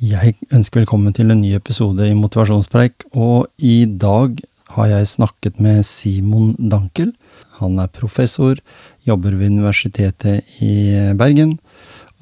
[0.00, 4.38] Jeg ønsker velkommen til en ny episode i Motivasjonspreik, og i dag
[4.72, 7.10] har jeg snakket med Simon Dankel.
[7.58, 8.56] Han er professor,
[9.04, 11.58] jobber ved Universitetet i Bergen,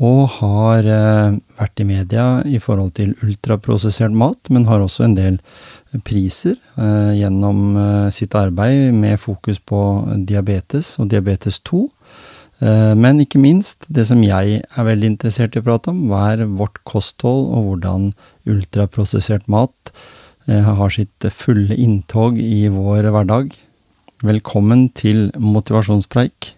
[0.02, 5.14] og har eh, vært i media i forhold til ultraprosessert mat, men har også en
[5.14, 5.38] del
[6.02, 9.84] priser eh, gjennom eh, sitt arbeid med fokus på
[10.26, 11.84] diabetes og diabetes 2.
[12.58, 16.32] Eh, men ikke minst, det som jeg er veldig interessert i å prate om, hva
[16.32, 18.10] er vårt kosthold, og hvordan
[18.50, 19.92] ultraprosessert mat
[20.50, 23.54] eh, har sitt fulle inntog i vår hverdag.
[24.26, 26.57] Velkommen til motivasjonspreik.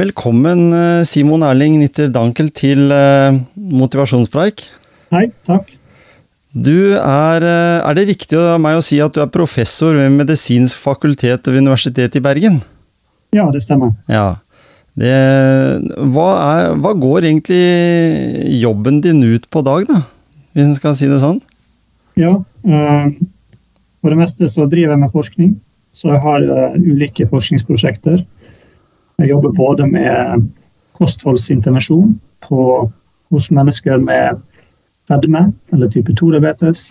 [0.00, 4.62] Velkommen, eh, Simon Erling Nitter Dankel, til uh, motivasjonspreik.
[5.12, 5.74] Hei, takk.
[6.54, 10.14] Du er uh, Er det riktig av meg å si at du er professor ved
[10.14, 12.62] Medisinsk fakultet ved Universitetet i Bergen?
[13.36, 13.92] Ja, det stemmer.
[14.08, 14.38] Ja.
[14.96, 15.12] Det,
[16.14, 17.60] hva, er, hva, går egentlig
[18.62, 20.00] jobben din ut på dag, da?
[20.54, 21.42] Hvis en skal si det sånn?
[22.16, 22.38] Ja.
[22.64, 23.10] Uh,
[24.00, 25.56] for det meste så driver jeg med forskning.
[25.92, 28.22] Så jeg har ulike forskningsprosjekter.
[29.20, 30.46] Jeg jobber både med
[30.96, 32.14] kostholdsintervensjon
[32.46, 32.62] på,
[33.30, 34.40] hos mennesker med
[35.08, 36.90] fedme eller type 2-diabetes.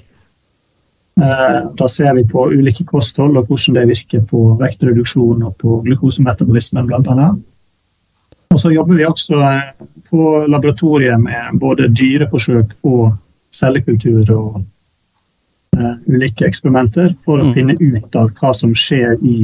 [1.20, 5.80] Eh, da ser vi på ulike kosthold og hvordan det virker på vektreduksjon og på
[5.88, 7.30] glukosemetabolismen bl.a.
[8.50, 9.74] Og så jobber vi også eh,
[10.10, 13.18] på laboratoriet med både dyreforsøk og
[13.54, 14.62] cellekultur og
[15.78, 17.54] uh, ulike eksperimenter for å mm.
[17.56, 19.36] finne ut av hva som skjer i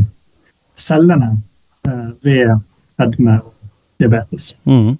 [0.78, 1.31] cellene
[1.90, 2.53] uh, ved
[3.00, 3.39] fedme
[4.01, 4.53] diabetes.
[4.67, 4.95] Mm.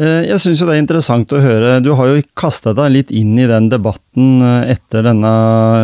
[0.00, 1.74] Eh, jeg syns jo det er interessant å høre.
[1.84, 5.32] Du har jo kasta deg litt inn i den debatten eh, etter denne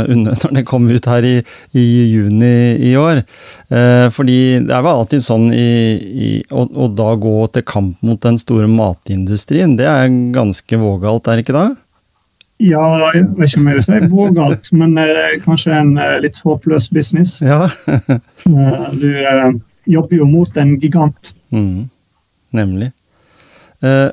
[0.25, 1.35] når den kom ut her i,
[1.77, 1.85] i
[2.15, 2.55] juni
[2.89, 3.23] i år.
[3.69, 5.69] Eh, fordi det er vel alltid sånn i,
[5.99, 11.29] i, å, å, da gå til kamp mot den store matindustrien, det er ganske vågalt,
[11.29, 11.69] er det ikke det?
[12.65, 14.97] Ja, jeg vet ikke om jeg vil si vågalt, men
[15.45, 15.93] kanskje en
[16.25, 17.37] litt håpløs business.
[17.45, 17.69] Ja.
[18.99, 19.07] du
[19.89, 21.35] jobber jo mot en gigant.
[21.55, 21.89] Mm,
[22.57, 22.93] nemlig.
[23.83, 24.09] Eh,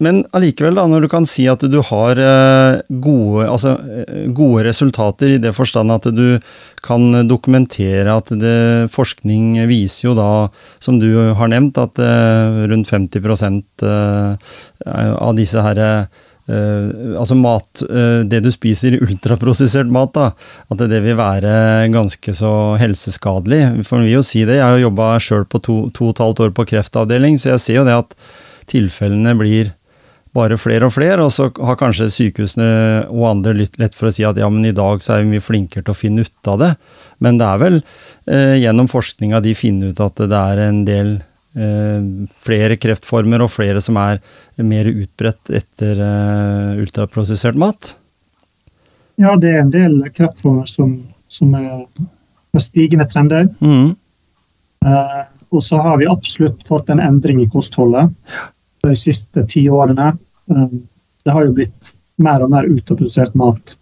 [0.00, 4.64] men allikevel, da, når du kan si at du har eh, gode, altså, eh, gode
[4.64, 6.40] resultater i det forstand at du
[6.84, 10.30] kan dokumentere at det, forskning viser jo da,
[10.80, 14.56] som du har nevnt, at eh, rundt 50 eh,
[14.88, 15.92] av disse herre
[16.50, 20.30] Uh, altså mat, uh, det du spiser ultraprosessert mat, da,
[20.72, 21.52] at det vil være
[21.94, 23.62] ganske så helseskadelig.
[23.86, 26.24] For vi vil jo si det, jeg har jobba sjøl på to, to og et
[26.24, 28.16] halvt år på kreftavdeling, så jeg ser jo det at
[28.70, 29.74] tilfellene blir
[30.36, 32.68] bare flere og flere, og så har kanskje sykehusene
[33.10, 35.34] og andre litt lett for å si at ja, men i dag så er vi
[35.34, 36.70] mye flinkere til å finne ut av det.
[37.24, 41.18] Men det er vel uh, gjennom forskninga de finner ut at det er en del
[41.50, 44.20] flere kreftformer og flere som er
[44.62, 47.96] mer utbredt etter eh, ultraprosessert mat?
[49.20, 50.94] Ja, det er en del kreftformer som,
[51.28, 51.82] som er
[52.52, 53.48] med stigende trender.
[53.60, 53.96] Mm.
[54.86, 55.20] Eh,
[55.50, 58.14] og så har vi absolutt fått en endring i kostholdet
[58.86, 60.14] de siste ti årene.
[60.50, 60.68] Eh,
[61.24, 63.76] det har jo blitt mer og mer utprodusert mat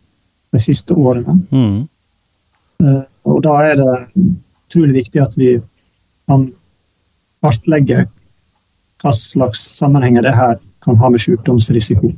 [0.55, 1.39] de siste årene.
[1.53, 1.89] Mm.
[2.83, 5.59] Eh, og da er det utrolig viktig at vi
[6.29, 6.49] kan
[7.45, 8.07] kartlegge
[9.03, 12.13] hva slags sammenhenger det her kan ha med sykdomsrisiko.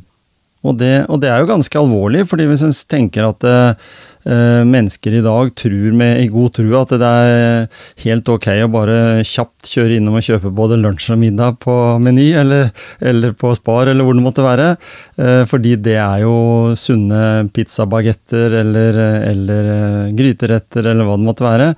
[0.61, 3.87] Og det, og det er jo ganske alvorlig, fordi vi en tenker at eh,
[4.29, 8.69] eh, mennesker i dag tror med i god tro at det er helt ok å
[8.73, 12.69] bare kjapt kjøre innom og kjøpe både lunsj og middag på Meny eller,
[13.01, 14.75] eller på Spar eller hvor det måtte være,
[15.17, 16.37] eh, fordi det er jo
[16.77, 19.03] sunne pizzabagetter eller,
[19.33, 21.73] eller eh, gryteretter eller hva det måtte være.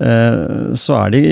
[0.00, 1.22] Eh, så er de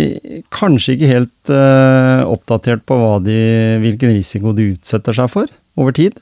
[0.52, 3.38] kanskje ikke helt eh, oppdatert på de,
[3.80, 6.18] hvilken risiko de utsetter seg for over tid.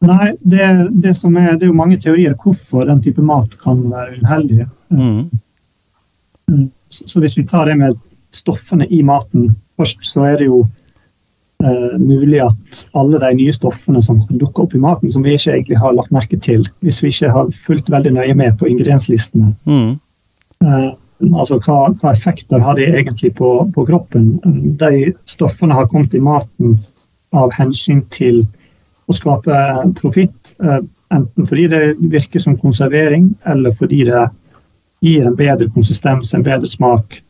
[0.00, 1.12] Nei, det, det, er, det,
[1.60, 4.68] er, jo mange teorier hvorfor den type mat kan være uheldig.
[4.96, 5.26] Mm.
[6.88, 7.98] Så, så, hvis vi tar det med
[8.32, 10.62] stoffene i maten først, så er det jo
[11.60, 15.52] eh, mulig at alle de nye stoffene som dukker opp i maten, som vi ikke
[15.52, 19.52] egentlig har lagt merke til, hvis vi ikke har fulgt veldig nøye med på ingredienslistene
[19.68, 19.92] mm.
[20.64, 20.90] eh,
[21.20, 24.38] Altså hva, hva, effekter har de egentlig på, på kroppen?
[24.80, 26.78] De stoffene har kommet i maten
[27.36, 28.42] av hensyn til
[29.10, 29.56] å skape
[29.98, 30.54] profitt.
[30.64, 30.80] Eh,
[31.14, 31.82] enten fordi det
[32.12, 34.26] virker som konservering, eller fordi det
[35.04, 37.20] gir en bedre konsistens, en bedre smak.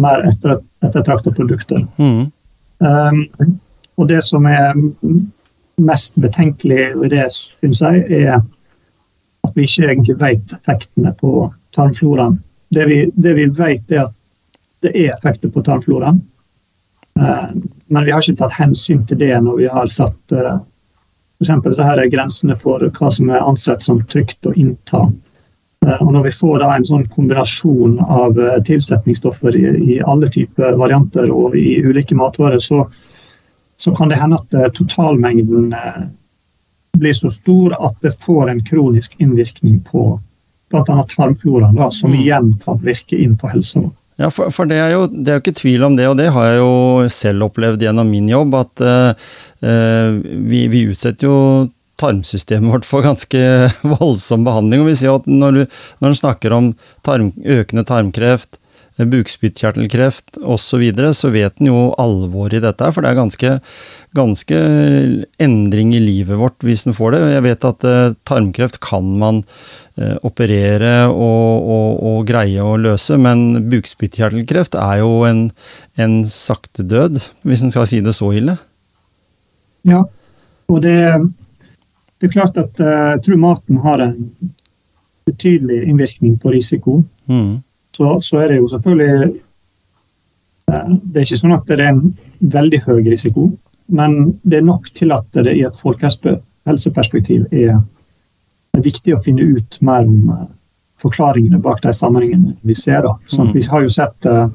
[0.00, 1.82] Mer etter, ettertrakta produkter.
[1.98, 2.30] Mm.
[2.80, 3.24] Um,
[4.00, 4.76] og det som er
[5.80, 8.38] mest betenkelig ved det, syns jeg, er
[9.44, 12.38] at vi ikke egentlig vet effektene på tarmfloraen.
[12.70, 14.16] Det vi, det vi vet, er at
[14.84, 16.20] det er effekter på tarmfloraen.
[17.20, 17.50] Uh,
[17.90, 20.60] men vi har ikke tatt hensyn til det når vi har satt for
[21.40, 21.76] F.eks.
[21.76, 25.06] så her er grensene for hva som er ansett som trygt å innta.
[25.86, 29.64] Eh, og når vi får en sånn kombinasjon av eh, tilsetningsstoffer i,
[29.94, 32.84] i alle typer varianter og i ulike matvarer, så,
[33.80, 35.72] så kan det hende at eh, totalmengden
[37.00, 40.18] blir så stor at det får en kronisk innvirkning på
[40.70, 41.02] bl.a.
[41.10, 42.20] tarmfloraen, da, som mm.
[42.20, 43.82] igjen kan virke inn på helsa.
[44.20, 46.28] Ja, for, for, det, er jo, det er jo ikke tvil om det, og det
[46.34, 51.38] har jeg jo selv opplevd gjennom min jobb, at uh, vi, vi, utsetter jo
[52.00, 53.40] tarmsystemet vårt for ganske
[53.96, 54.84] voldsom behandling.
[54.84, 55.62] og vi ser at Når du,
[56.04, 56.72] når du snakker om
[57.06, 58.59] tarm, økende tarmkreft, eh,
[58.98, 62.90] bukspyttkjertelkreft osv., så, videre, så vet en jo alvoret i dette.
[62.94, 63.52] For det er ganske,
[64.16, 64.62] ganske
[65.40, 67.22] endring i livet vårt hvis en får det.
[67.36, 69.44] Jeg vet at uh, tarmkreft kan man
[70.00, 75.42] Eh, operere og, og, og, greie å løse, men bukspyttkjertelkreft er jo en,
[76.00, 78.54] en sakte død, hvis en skal si det så ille.
[79.84, 80.04] Ja,
[80.72, 80.94] og det,
[82.16, 84.14] det er klart at uh, tror maten har en
[85.28, 87.02] betydelig innvirkning på risiko.
[87.28, 87.58] Mm.
[87.96, 89.30] Så, så, er det jo selvfølgelig
[90.70, 92.04] uh, Det er ikke sånn at det er en
[92.40, 93.48] veldig høy risiko,
[93.90, 97.80] men det er nok til at det i et folkehelseperspektiv er
[98.70, 100.48] det er viktig å finne ut mer om uh,
[101.02, 103.02] forklaringene bak de sammenhengene vi ser.
[103.02, 103.16] da.
[103.26, 104.48] Sånn vi har jo sett uh,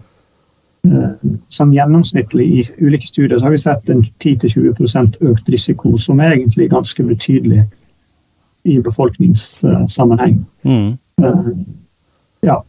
[1.49, 6.35] Som gjennomsnittlig i ulike studier så har vi sett en 10-20% økt risiko, som er
[6.35, 7.63] egentlig ganske betydelig
[8.69, 10.43] i befolkningssammenheng.
[10.61, 10.91] Mm.
[12.45, 12.59] ja,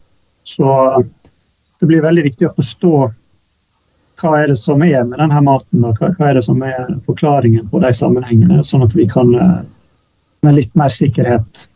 [0.47, 0.73] så
[1.79, 2.93] det blir veldig viktig å forstå
[4.17, 7.67] hva er det som er med denne maten, og hva, er det som er forklaringen
[7.69, 9.29] på de sammenhengene, sånn at vi kan
[10.41, 11.67] med litt mer sikkerhet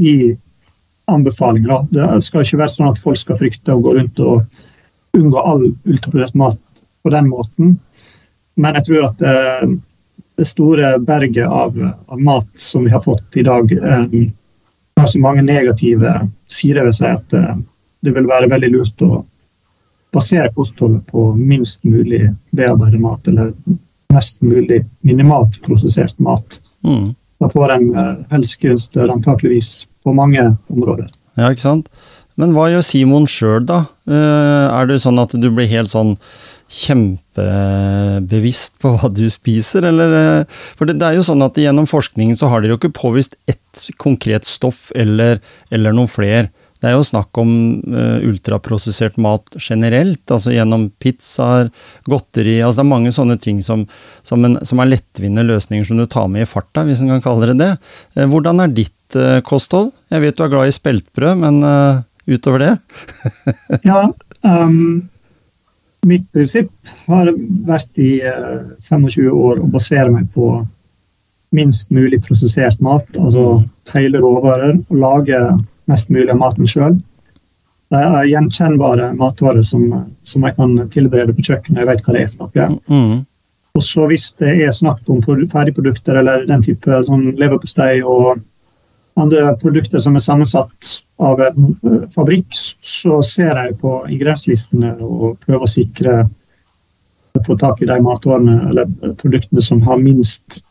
[0.00, 0.38] gi i
[1.10, 1.86] anbefalinger.
[1.90, 5.64] Det skal ikke være sånn at folk skal frykte å gå rundt og unngå all
[5.68, 6.58] ultraprodusert mat
[7.02, 7.78] på den måten.
[8.60, 9.72] Men jeg tror at eh,
[10.38, 14.06] det store berget av, av, mat som vi har fått i dag, eh,
[15.00, 16.14] har så mange negative
[16.50, 17.54] sider ved seg at eh,
[18.04, 19.22] det vil være veldig lurt å
[20.14, 22.24] basere kostholdet på minst mulig
[22.56, 23.52] bearbeidet mat, eller
[24.10, 26.58] mest mulig minimalt prosessert mat.
[26.82, 27.12] Mm.
[27.40, 30.42] Da får en uh, helsegevinster antakeligvis på mange
[30.72, 31.06] områder.
[31.38, 31.92] Ja, ikke sant.
[32.40, 33.84] Men hva gjør Simon sjøl, da?
[34.08, 36.16] Uh, er det sånn at du blir helt sånn
[36.70, 40.44] kjempebevisst på hva du spiser, eller uh,
[40.78, 43.32] For det, det, er jo sånn at gjennom forskningen så har dere jo ikke påvist
[43.50, 45.32] ett konkret stoff eller,
[45.74, 46.48] eller noen flere.
[46.80, 47.50] Det er jo snakk om
[47.92, 51.68] uh, ultraprosessert mat generelt, altså gjennom pizzaer,
[52.08, 53.80] godteri altså Det er mange sånne ting som,
[54.24, 57.24] som, en, som er lettvinte løsninger som du tar med i farta, hvis en kan
[57.26, 57.72] kalle det det.
[58.16, 59.88] Uh, hvordan er ditt uh, kosthold?
[60.14, 61.54] Jeg vet du er glad i speltbrød, men
[62.30, 62.74] utover det?
[63.90, 64.00] ja,
[64.46, 65.10] um,
[66.06, 66.70] mitt prinsipp
[67.06, 67.30] har
[67.66, 68.20] vært i
[68.86, 70.66] 25 år å basere meg på
[71.52, 73.68] minst mulig prosessert mat, altså Mm.
[73.92, 75.40] hele råvarer, og lage
[75.90, 77.00] mest mulig av maten sjøl.
[77.90, 81.80] Det er gjenkjennbare matvarer som, som jeg kan tilberede på kjøkkenet.
[81.82, 82.78] Jeg vet hva det er for noe.
[82.86, 83.26] Mm.
[83.74, 88.40] Og så hvis det er snakk om ferdigprodukter eller den type sånn leverpostei og
[89.20, 92.48] andre produkter som er sammensatt av en eh, fabrikk,
[92.82, 96.16] så ser jeg på ingredienslistene og prøver å sikre
[97.38, 100.62] å få tak i de matvarene eller produktene som har minst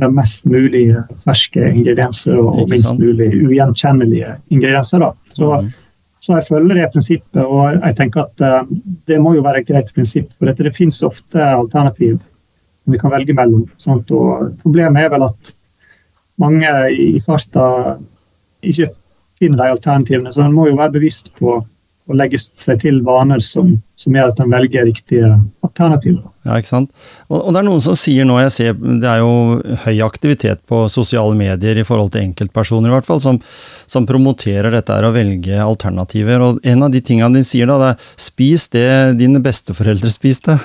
[0.00, 0.94] det mest mulig
[1.26, 3.02] ferske ingredienser og, og minst sant?
[3.02, 5.02] mulig ugjenkjennelige ingredienser.
[5.02, 5.12] Da.
[5.36, 5.70] Så Mm.
[6.20, 8.72] så jeg følger det prinsippet, og jeg tenker at eh,
[9.08, 10.32] det må jo være et greit prinsipp.
[10.36, 12.18] For dette, det finnes ofte alternativ
[12.84, 13.64] som vi kan velge mellom.
[13.78, 14.10] Sant?
[14.10, 15.54] Og problemet er vel at
[16.40, 17.96] mange i farta
[18.60, 18.88] ikke
[19.40, 20.32] finner de alternativene.
[20.32, 21.60] Så en må jo være bevisst på
[22.10, 25.28] å legge seg til vaner som, som gjør at en velger riktige
[25.64, 26.24] alternativer.
[26.46, 26.90] Ja, ikke sant.
[27.28, 30.62] Og, og det er noen som sier nå, jeg ser det er jo høy aktivitet
[30.70, 33.38] på sosiale medier i forhold til enkeltpersoner i hvert fall, som,
[33.90, 36.42] som promoterer dette her å velge alternativer.
[36.42, 38.88] Og en av de tingene de sier da, det er spis det
[39.20, 40.58] dine besteforeldre spiste.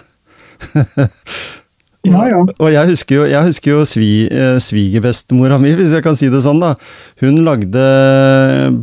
[2.06, 2.40] Ja, ja.
[2.62, 6.30] Og jeg husker jo, jeg husker jo svi, eh, svigerbestemora mi, hvis jeg kan si
[6.32, 6.74] det sånn, da.
[7.24, 7.86] Hun lagde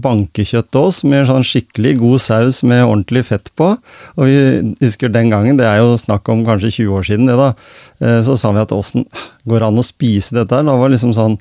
[0.02, 3.72] bankekjøtt til oss med sånn skikkelig god saus med ordentlig fett på.
[4.16, 7.38] Og vi husker den gangen, det er jo snakk om kanskje 20 år siden det,
[7.38, 7.52] da.
[8.02, 9.06] eh, Så sa vi at åssen
[9.48, 10.66] går det an å spise dette her?
[10.66, 11.38] Da var liksom sånn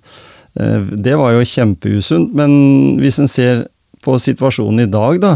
[0.59, 3.65] eh, Det var jo kjempeusunt, men hvis en ser
[4.01, 5.35] på situasjonen i dag, da,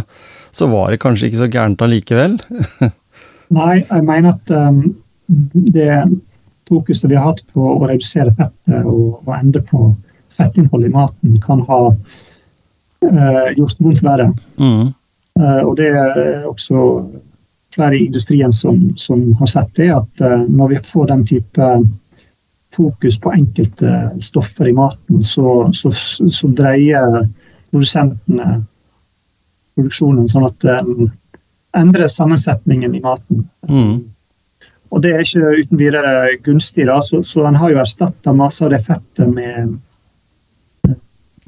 [0.55, 2.39] så var det kanskje ikke så gærent allikevel.
[3.53, 4.79] Nei, jeg mener at um,
[5.53, 5.91] det
[6.69, 9.89] fokuset vi har hatt på å redusere fettet og, og endre på
[10.36, 14.31] fettinnholdet i maten, kan ha eh, gjort vondt verre.
[14.60, 14.89] Mm.
[15.39, 16.81] Eh, og det er også
[17.75, 21.69] flere i industrien som, som har sett det, at eh, når vi får den type
[22.75, 27.22] fokus på enkelte stoffer i maten, så, så, så dreier
[27.72, 28.65] produsentene
[29.75, 31.10] produksjonen sånn at den
[31.75, 33.48] endrer sammensetningen i maten.
[33.67, 33.98] Mm.
[34.94, 38.63] Og det er ikke uten videre gunstig, da, så, så en har jo erstatta masse
[38.65, 39.75] av det fettet med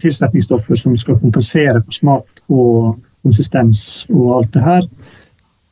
[0.01, 3.81] tilsetningsstoffer som skal kompensere for smak og konsistens
[4.13, 4.89] og alt det her.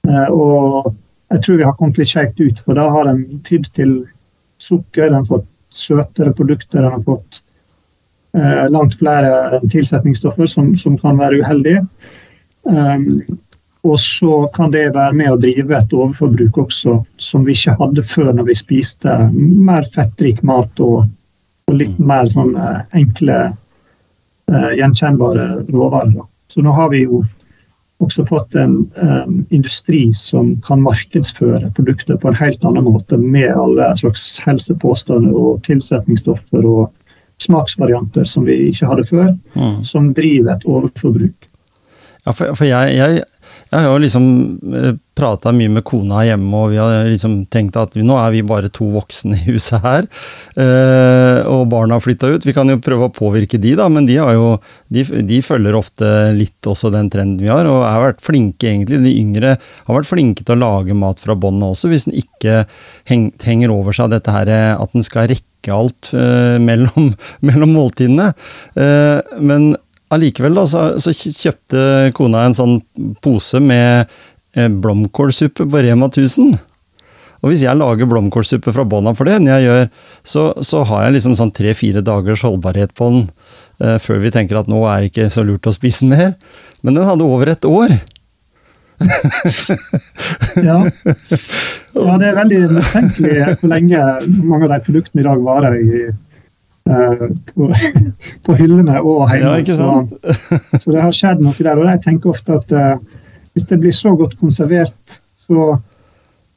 [0.09, 0.93] Eh, og
[1.33, 3.97] jeg tror vi har kommet litt skjevt ut, for da har en tydd til
[4.61, 7.41] sukker, en har fått søtere produkter, en har fått
[8.37, 11.85] eh, langt flere tilsetningsstoffer som, som kan være uheldige.
[13.85, 18.05] Og så kan det være med å drive et overforbruk også, som vi ikke hadde
[18.05, 21.05] før når vi spiste mer fettrik mat og,
[21.69, 22.55] og litt mer sånn
[22.97, 23.37] enkle,
[24.49, 26.25] eh, gjenkjennbare råvarer.
[26.49, 27.23] Så nå har vi jo
[28.03, 33.53] også fått en um, industri som kan markedsføre produkter på en helt annen måte, med
[33.55, 36.91] alle slags helsepåstander og tilsetningsstoffer og
[37.43, 39.83] smaksvarianter som vi ikke hadde før, Mm.
[39.83, 41.47] som driver et overforbruk.
[42.25, 43.23] Ja, for, for jeg, jeg,
[43.71, 44.25] jeg har jo liksom
[45.15, 48.69] prata mye med kona hjemme, og vi har liksom tenkt at nå er vi bare
[48.73, 50.09] to voksne i huset her,
[50.59, 52.45] eh, og barna har flytta ut.
[52.45, 54.57] Vi kan jo prøve å påvirke de, da, men de, har jo,
[54.91, 59.01] de, de følger ofte litt også den trenden vi har, og har vært flinke egentlig.
[59.05, 62.63] De yngre har vært flinke til å lage mat fra bånn også, hvis en ikke
[63.09, 67.13] heng, henger over seg dette her at en skal rekke alt eh, mellom,
[67.47, 68.33] mellom måltidene.
[68.75, 69.73] Eh, men
[70.13, 72.77] allikevel da, så, så kjøpte kona en sånn
[73.23, 74.05] pose med
[74.55, 76.55] eh, blomkålsuppe på Rema 1000.
[77.45, 79.87] Og hvis jeg lager blomkålsuppe fra bånn av for det, når jeg gjør,
[80.25, 83.23] så, så har jeg liksom sånn tre-fire dagers holdbarhet på den
[83.83, 86.35] eh, før vi tenker at nå er det ikke så lurt å spise den mer.
[86.81, 87.97] Men den hadde over et år.
[90.55, 90.77] Ja.
[92.07, 96.03] ja, det er veldig mistenkelig hvor lenge mange av de produktene i dag varer i,
[96.85, 97.67] på,
[98.45, 99.57] på hyllene og hjemme.
[99.59, 99.65] Ja.
[99.65, 100.29] Så,
[100.83, 101.81] så det har skjedd noe der.
[101.81, 102.95] Og jeg tenker ofte at uh,
[103.55, 105.75] hvis det blir så godt konservert, så,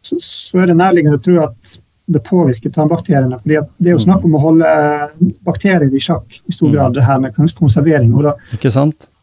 [0.02, 3.36] så, så er det nærliggende å tro at det påvirker tarmbakteriene.
[3.42, 4.68] fordi Det er jo snakk om å holde
[5.44, 8.14] bakterier i sjakk i stor grad, det her med konservering.
[8.24, 8.32] da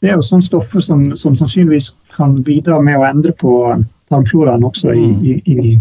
[0.05, 3.55] det er jo sånne stoffer som, som sannsynligvis kan bidra med å endre på
[4.09, 5.24] tarmfloraen også i, Mm.
[5.25, 5.79] i, i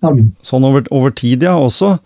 [0.00, 0.30] tarmen.
[0.42, 1.98] Sånn over, over tid, ja, også.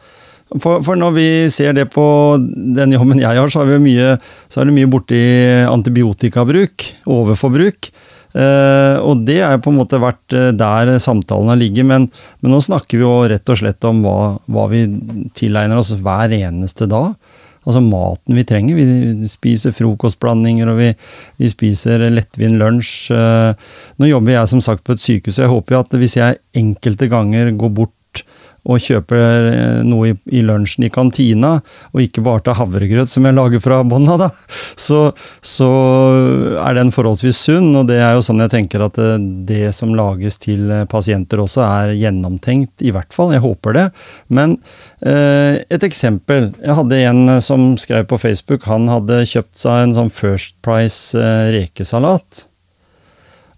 [0.52, 2.04] For, for når vi ser det på
[2.38, 4.14] den jobben jeg har, så, er, mye,
[4.52, 5.22] så er det mye borti
[5.66, 7.88] antibiotikabruk, overforbruk.
[8.34, 12.08] Eh, og det er på en måte vært eh, der samtalen har ligget, men,
[12.42, 14.18] men nå snakker vi jo rett og slett om hva,
[14.50, 14.84] hva vi
[15.38, 17.14] tilegner oss hver eneste dag.
[17.64, 18.76] Altså maten vi trenger.
[18.76, 20.90] Vi spiser frokostblandinger, og vi,
[21.40, 22.94] vi spiser lettvint lunsj.
[23.14, 26.18] Eh, Nå jobber jeg som sagt på et sykehus, og jeg håper jo at hvis
[26.20, 27.94] jeg enkelte ganger går bort
[28.64, 31.58] og kjøper eh, noe i, i, lunsjen i kantina,
[31.92, 34.30] og ikke bare tar havregrøt som jeg lager fra bånna, da,
[34.80, 35.06] så,
[35.44, 35.70] så,
[36.64, 37.72] er den forholdsvis sunn.
[37.76, 40.86] Og det er jo sånn jeg tenker at det, eh, det som lages til eh,
[40.90, 43.34] pasienter også, er gjennomtenkt, i hvert fall.
[43.34, 43.86] Jeg håper det.
[44.32, 44.56] Men
[45.04, 46.52] eh, et eksempel.
[46.62, 51.18] Jeg hadde en som skrev på Facebook, han hadde kjøpt seg en sånn First Price
[51.18, 52.46] eh, rekesalat.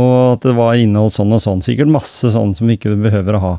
[0.00, 1.62] og at det var inneholdt sånn og sånn.
[1.66, 3.54] Sikkert masse sånn som vi ikke behøver å ha.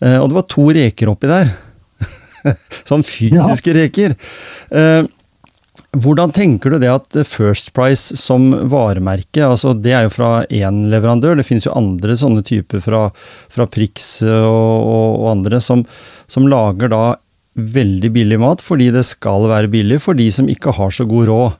[0.00, 1.46] Eh, og det var to reker oppi der.
[2.88, 3.76] sånn fysiske ja.
[3.82, 4.10] reker.
[4.72, 5.02] Eh,
[5.96, 10.76] hvordan tenker du det at First Price som varemerke, altså det er jo fra én
[10.92, 13.02] leverandør, det finnes jo andre sånne typer fra,
[13.52, 15.84] fra Prix og, og, og andre som,
[16.28, 17.04] som lager da
[17.56, 21.30] veldig billig mat fordi det skal være billig for de som ikke har så god
[21.30, 21.54] råd.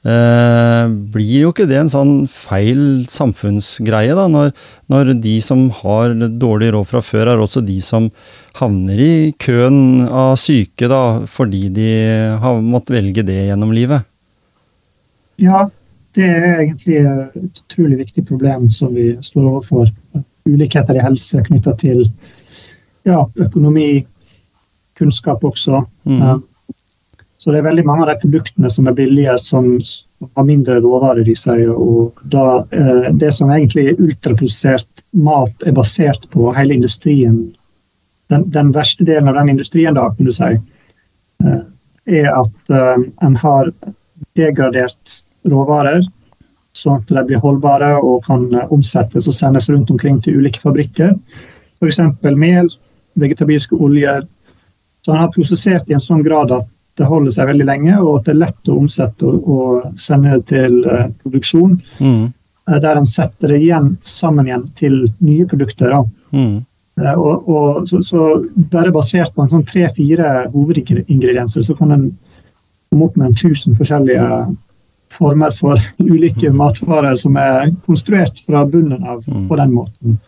[0.00, 4.54] Eh, blir jo ikke det en sånn feil samfunnsgreie, da, når,
[4.88, 8.08] når, de som har dårlig råd fra før, er også de som
[8.56, 11.90] havner i køen av syke, da, fordi de
[12.40, 14.08] har måttet velge det gjennom livet?
[15.40, 15.66] Ja,
[16.16, 19.92] det er egentlig et utrolig viktig problem som vi står overfor.
[20.48, 22.06] Ulikheter i helse knytta til
[23.04, 24.06] ja, økonomi,
[25.00, 25.82] kunnskap også.
[26.08, 26.22] Mm.
[26.22, 26.38] Eh,
[27.40, 29.70] så det er veldig mange av de produktene som er billige, som
[30.36, 31.68] har mindre råvarer i seg.
[31.70, 37.54] og da, eh, Det som egentlig er ultraprosessert mat, er basert på hele industrien.
[38.28, 40.52] Den, den, verste delen av den industrien, da, kan du si,
[41.44, 41.62] eh,
[42.06, 43.72] er at en har
[44.36, 46.04] degradert råvarer,
[46.74, 51.16] sånn at de blir holdbare og kan omsettes og sendes rundt omkring til ulike fabrikker.
[51.80, 51.98] F.eks.
[52.36, 52.68] mel,
[53.20, 54.26] vegetabilske oljer,
[55.04, 56.68] så han har prosessert i en sånn grad at
[57.00, 60.40] det holder seg veldig lenge, og at det er lett å omsette og, og sende
[60.50, 61.78] til uh, produksjon.
[62.00, 62.24] Mm.
[62.68, 65.96] Uh, der en setter det igjen sammen igjen til nye produkter.
[66.34, 66.58] Mm.
[67.00, 68.26] Uh, og, og så, så,
[68.72, 72.10] Bare basert på en sånn tre-fire hovedingredienser, så kan en
[72.90, 74.26] komme opp med en tusen forskjellige
[75.14, 75.80] former for
[76.12, 79.46] ulike matvarer som er konstruert fra bunnen av mm.
[79.48, 80.20] på den måten.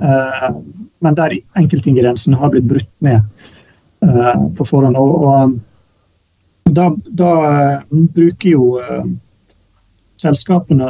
[0.00, 3.20] men der enkeltingrediensene har blitt brutt ned
[4.00, 4.96] på forhånd.
[4.96, 6.86] Og, og da,
[7.20, 8.64] da uh, bruker jo
[10.20, 10.88] selskapene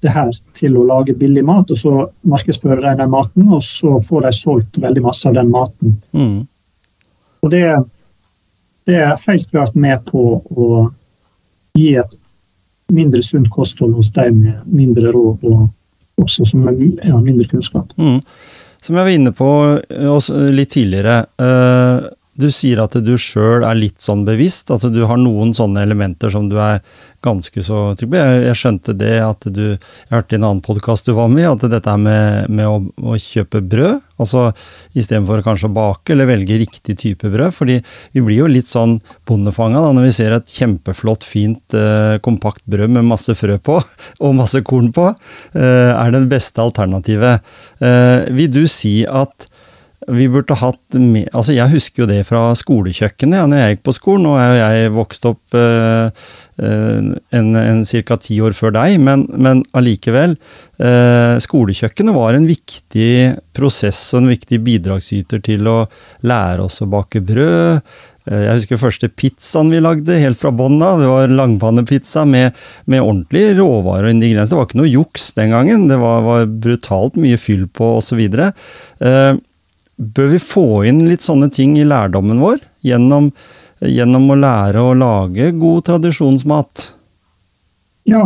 [0.00, 1.92] det her til å lage billig mat, og så
[2.28, 5.96] markedsfører de den maten, og så får de solgt veldig masse av den maten.
[6.14, 6.44] Mm.
[7.42, 7.64] Og det,
[8.86, 10.68] det, er helt klart med på å
[11.78, 12.14] gi et
[12.94, 17.90] mindre sunt kosthold hos de med mindre råd, og også som har ja, mindre kunnskap.
[17.98, 18.22] Mm.
[18.82, 19.50] Som jeg var inne på
[20.54, 21.24] litt tidligere,
[22.38, 26.30] du sier at du sjøl er litt sånn bevisst, altså du har noen sånne elementer
[26.30, 26.78] som du er
[27.24, 28.18] ganske så trygg på.
[28.20, 31.48] Jeg, jeg, skjønte det at du Jeg hørte i en annen podkast du var med
[31.48, 34.48] at dette er med, med å, å, kjøpe brød, altså
[34.94, 37.50] istedenfor kanskje å bake eller velge riktig type brød.
[37.56, 37.80] fordi
[38.14, 42.94] vi blir jo litt sånn bondefanga når vi ser et kjempeflott, fint, eh, kompakt brød
[42.94, 43.80] med masse frø på
[44.24, 45.10] og masse korn på,
[45.58, 47.42] eh, er det beste alternativet.
[47.82, 49.50] Eh, vil du si at
[50.08, 53.86] vi burde hatt med Altså, jeg husker jo det fra skolekjøkkenet ja, når jeg gikk
[53.88, 54.28] på skolen.
[54.40, 58.18] Er jo jeg vokst opp eh, en, en ca.
[58.22, 60.36] ti år før deg, men, men allikevel.
[60.78, 63.10] Eh, skolekjøkkenet var en viktig
[63.56, 65.80] prosess og en viktig bidragsyter til å
[66.26, 67.82] lære oss å bake brød.
[68.28, 71.00] Jeg husker første pizzaen vi lagde, helt fra bånn av.
[71.00, 74.52] Det var langpannepizza med, med ordentlige råvarer og ingredienser.
[74.52, 75.86] Det var ikke noe juks den gangen.
[75.88, 78.20] Det var, var brutalt mye fyll på osv.
[78.28, 79.40] Uh,
[79.98, 83.32] Bør vi få inn litt sånne ting i lærdommen vår gjennom,
[83.82, 86.84] gjennom å lære å lage god tradisjonsmat?
[88.06, 88.22] Ja,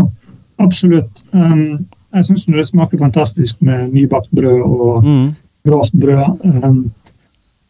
[0.61, 1.25] absolutt.
[1.33, 5.27] Um, jeg syns det smaker fantastisk med nybakt brød og mm.
[5.69, 6.45] grovt brød.
[6.45, 6.83] Um,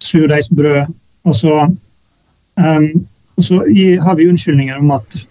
[0.02, 0.90] Surdeigsbrød.
[1.30, 1.60] Og så,
[2.58, 2.88] um,
[3.38, 3.62] og så
[4.02, 5.22] har vi unnskyldninger om at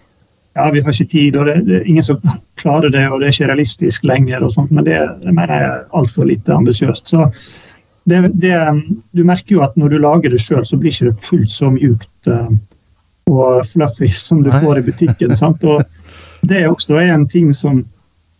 [0.56, 2.20] ja, vi har ikke tid, og det, det, er ingen som
[2.60, 5.68] klarer det, og det er ikke realistisk lenger, og sånt, men det, det mener jeg
[5.68, 7.12] er altfor lite ambisiøst.
[7.12, 7.28] Så
[8.04, 8.56] det, det,
[9.12, 11.70] du merker jo at når du lager det sjøl, så blir ikke det fullt så
[11.70, 12.50] mjukt uh,
[13.30, 15.36] og fluffy som du får i butikken.
[15.38, 15.62] sant?
[15.64, 15.82] Og
[16.42, 17.84] det er også en ting som,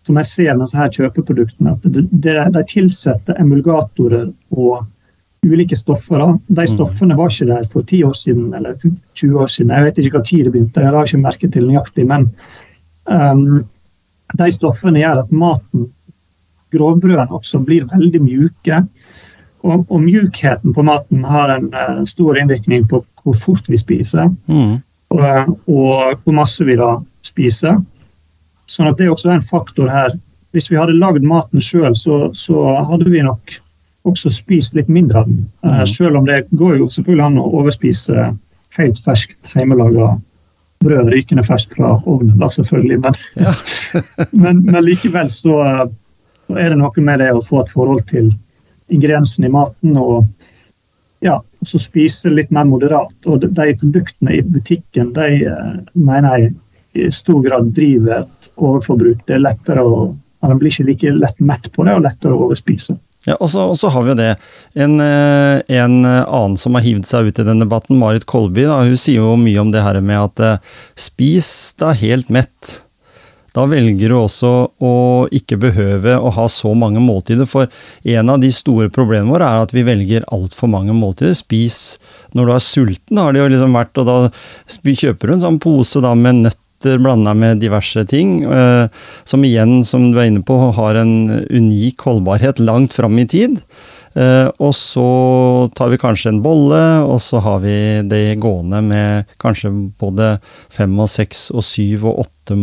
[0.06, 4.82] som jeg ser med disse her kjøpeproduktene, at det, det, de tilsetter emulgatorer og
[5.46, 6.18] ulike stoffer.
[6.18, 6.38] Da.
[6.46, 6.72] De mm.
[6.74, 9.74] stoffene var ikke der for 10 år siden eller 20 år siden.
[9.74, 12.06] Jeg vet ikke hva tid det begynte, jeg har ikke merket til nøyaktig.
[12.10, 12.28] Men
[13.10, 13.62] um,
[14.38, 15.90] de stoffene gjør at maten,
[16.72, 18.82] grovbrødene også, blir veldig mjuke.
[19.62, 24.32] Og, og, mjukheten på maten har en uh, stor innvirkning på hvor fort vi spiser,
[24.50, 24.72] mm.
[25.14, 27.78] og, og, hvor masse vi da spiser.
[28.66, 30.16] sånn at det er også en faktor her.
[30.52, 33.54] Hvis vi hadde lagd maten sjøl, så, så, hadde vi nok
[34.08, 35.46] også spist litt mindre av den.
[35.62, 35.86] Mm.
[35.86, 38.26] Selv om det går jo selvfølgelig an å overspise
[38.76, 40.16] helt ferskt hjemmelaga
[40.82, 42.98] brød rykende ferskt fra ovnen, da selvfølgelig.
[43.04, 43.54] Men, ja.
[44.42, 45.58] men, men, likevel så,
[46.48, 48.32] så, er det noe med det å få et forhold til
[48.92, 49.96] ingrediensene i maten.
[49.96, 50.26] og
[51.22, 53.14] ja, så spise litt mer moderat.
[53.30, 56.52] Og de, produktene i butikken de eh, mener jeg
[56.92, 59.22] i stor grad driver et overforbruk.
[59.28, 60.10] Det er lettere å,
[60.42, 62.96] Man blir ikke like lett mett på det, og lettere å overspise.
[63.22, 64.32] Ja, og så, har vi jo det.
[64.74, 68.80] En, eh, en, annen som har hivd seg ut i den debatten, Marit Kolby, da,
[68.82, 72.82] hun sier jo mye om det her med at eh, spis deg helt mett.
[73.52, 74.94] Da velger du også å
[75.34, 77.68] ikke behøve å ha så mange måltider, for
[78.08, 81.36] en av de store problemene våre er at vi velger altfor mange måltider.
[81.36, 81.98] Spis
[82.32, 84.18] når du er sulten, har det jo liksom vært, og da
[85.02, 88.88] kjøper du en sånn pose da med nøtter blanda med diverse ting, eh,
[89.28, 93.60] som igjen, som du er inne på, har en unik holdbarhet langt fram i tid.
[94.14, 95.06] Eh, og så
[95.76, 97.76] tar vi kanskje en bolle, og så har vi
[98.08, 100.34] det gående med kanskje både
[100.72, 102.56] fem og seks og syv og åtte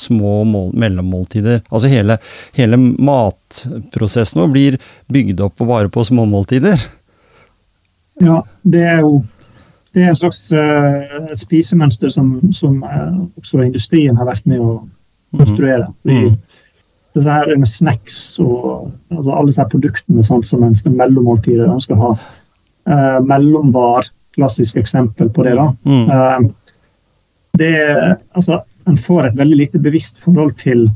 [0.00, 1.62] små mål, mellommåltider.
[1.68, 2.18] Altså hele,
[2.56, 4.80] hele matprosessen vår blir
[5.12, 6.80] bygd opp bare på småmåltider.
[8.22, 9.24] Ja, det er jo
[9.94, 14.80] det er en slags uh, spisemønster som, som uh, også industrien har vært med å
[15.38, 15.86] konstruere.
[16.02, 16.34] Mm.
[17.14, 22.00] Disse her med snacks og altså alle disse produktene sånn, som en skal mellommåltider skal
[22.00, 22.10] ha.
[22.84, 25.54] Uh, mellomvar, klassisk eksempel på det.
[25.60, 25.68] da.
[25.86, 26.10] Mm.
[26.10, 26.84] Uh,
[27.58, 27.72] det
[28.34, 30.90] altså, En får et veldig lite bevisst forhold til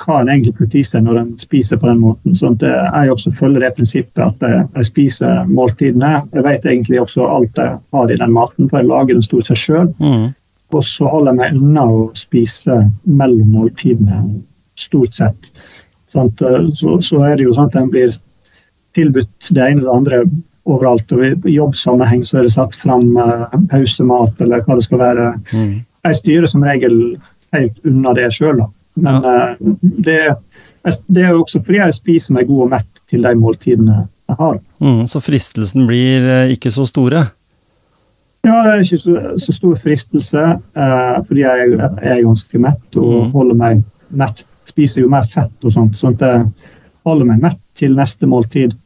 [0.00, 2.36] hva en egentlig putter i seg når en spiser på den måten.
[2.38, 6.22] Så at jeg også følger det prinsippet at jeg, jeg, spiser måltidene.
[6.32, 9.50] Jeg vet egentlig også alt jeg har i den maten, for jeg lager den stort
[9.50, 9.90] sett sjøl.
[9.98, 10.30] Mm.
[10.76, 14.22] Og så holder jeg meg unna å spise mellom måltidene,
[14.78, 15.50] stort sett.
[16.08, 16.30] Sånn,
[16.74, 18.14] så, så, er det jo sånn at en blir
[18.96, 20.20] tilbudt det ene eller det andre
[20.68, 21.12] overalt.
[21.12, 25.30] og I jobbsammenheng så er det satt fram uh, pausemat eller hva det skal være.
[25.52, 25.72] Mm.
[26.08, 26.98] Jeg styrer som regel
[27.56, 28.62] helt unna det sjøl.
[28.98, 29.32] Men ja.
[29.54, 30.20] uh, det,
[31.06, 34.40] det, er jo også fordi jeg spiser meg god og mett til de måltidene jeg
[34.40, 34.60] har.
[34.84, 37.28] Mm, så fristelsen blir uh, ikke så store?
[38.46, 40.42] Ja, det er ikke så, så stor fristelse,
[41.26, 43.32] fordi jeg, jeg, er ganske mett og mm.
[43.34, 43.80] holder meg
[44.14, 44.44] mett.
[44.68, 46.44] Spiser jo mer fett og sånt, sånn at jeg
[47.08, 48.76] holder meg mett til neste måltid.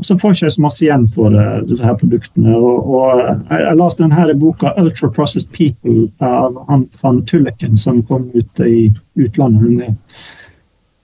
[0.00, 2.54] Og så får jeg ikke så masse igjen for uh, disse her produktene.
[2.56, 8.00] Og, og jeg, jeg leste denne boka 'Ultra Processed People' av han van Tulleken, som
[8.08, 8.88] kom ut i
[9.20, 9.94] utlandet.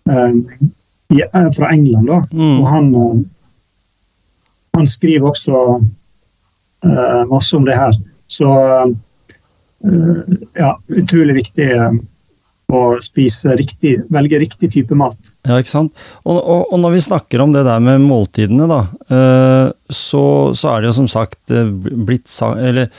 [0.08, 0.40] Er um,
[1.12, 2.22] uh, fra England, da.
[2.32, 2.56] Mm.
[2.60, 3.20] Og han, uh,
[4.78, 5.84] han skriver også
[7.28, 7.96] masse om det her.
[8.30, 8.48] Så
[10.54, 11.66] ja, utrolig viktig
[12.68, 15.16] å spise riktig, velge riktig type mat.
[15.48, 15.94] Ja, ikke sant.
[16.26, 20.74] Og, og, og, når vi snakker om det der med måltidene, da, eh, så, så
[20.74, 22.28] er det jo som sagt eh, blitt
[22.60, 22.90] Eller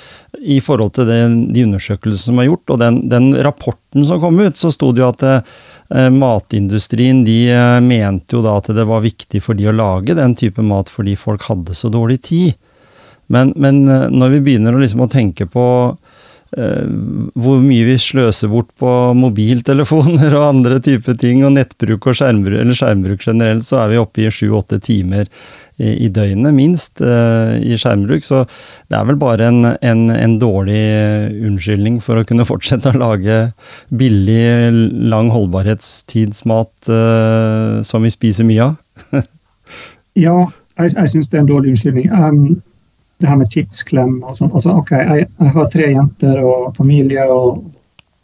[0.42, 1.20] i forhold til det,
[1.54, 5.04] de undersøkelsene som er gjort, og den, den, rapporten som kom ut, så sto det
[5.04, 7.40] jo at eh, matindustrien de
[7.86, 11.14] mente jo da at det var viktig for de å lage den type mat fordi
[11.20, 12.58] folk hadde så dårlig tid.
[13.30, 16.09] Men, men når vi begynner å, liksom, å tenke på Eh,
[16.50, 22.58] hvor mye vi sløser bort på mobiltelefoner og andre typer ting, og nettbruk og skjermbruk,
[22.64, 25.30] eller skjermbruk generelt, så er vi oppe i sju-åtte timer
[25.80, 28.26] i, døgnet, minst, uh, i skjermbruk.
[28.26, 28.44] Så
[28.92, 30.82] det er vel bare en, en, en, dårlig
[31.48, 33.42] unnskyldning for å kunne fortsette å lage
[33.88, 34.72] billig,
[35.12, 39.14] lang holdbarhetstidsmat uh, som vi spiser mye av.
[40.26, 40.36] ja,
[40.80, 42.12] jeg, jeg syns det er en dårlig unnskyldning.
[42.12, 42.60] Um,
[43.20, 44.52] det her med tidsklem og sånn.
[44.56, 47.66] Altså, ok, jeg, jeg, har tre jenter og familie og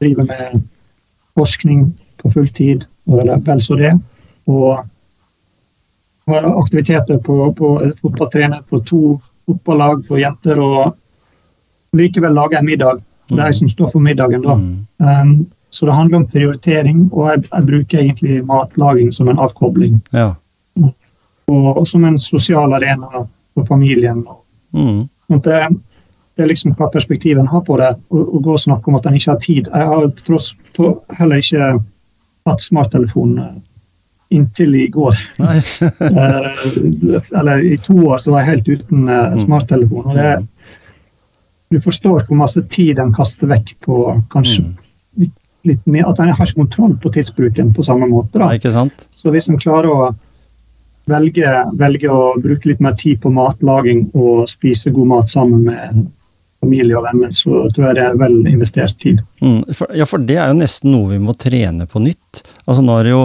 [0.01, 0.61] driver med
[1.35, 1.87] forskning
[2.21, 3.91] på fulltid, eller vel så det.
[4.47, 4.85] Og
[6.31, 9.01] har aktiviteter på, på fotballtrener på to
[9.45, 10.95] fotballag for jenter, og
[11.95, 13.03] likevel lager jeg middag.
[13.29, 14.55] Det er jeg som står for middagen da.
[14.61, 14.73] Mm.
[15.01, 15.35] Um,
[15.75, 19.99] så det handler om prioritering, og jeg, jeg, bruker egentlig matlaging som en avkobling.
[20.15, 20.31] Ja.
[20.79, 24.23] Og, og, som en sosial arena for familien.
[24.23, 24.44] og
[24.75, 25.03] Mm.
[25.41, 25.59] Det,
[26.35, 27.93] det, er liksom hva perspektivet en har på det.
[28.11, 29.69] Å gå og snakke om at en ikke har tid.
[29.71, 30.51] Jeg har tross
[31.17, 31.71] heller ikke
[32.45, 33.55] hatt smarttelefon eh,
[34.35, 35.21] inntil i går.
[36.05, 39.39] Eh, eller i to år så var jeg helt uten eh, mm.
[39.45, 40.11] smarttelefon.
[40.11, 40.35] og det
[41.69, 44.01] du forstår hvor masse tid en kaster vekk på
[44.33, 44.75] kanskje mm.
[45.23, 45.33] litt,
[45.67, 48.39] litt mer At en har ikke kontroll på tidsbruken på samme måte.
[48.39, 48.85] Da.
[49.11, 50.11] Så hvis en klarer å
[51.09, 56.05] velge, velge, å bruke litt mer tid på matlaging og spise god mat sammen med
[56.65, 59.21] familie og venner, så tror jeg det er vel investert tid.
[59.43, 62.41] Mm, for, ja, for det er jo nesten noe vi må trene på nytt.
[62.65, 63.21] Altså Nå har det jo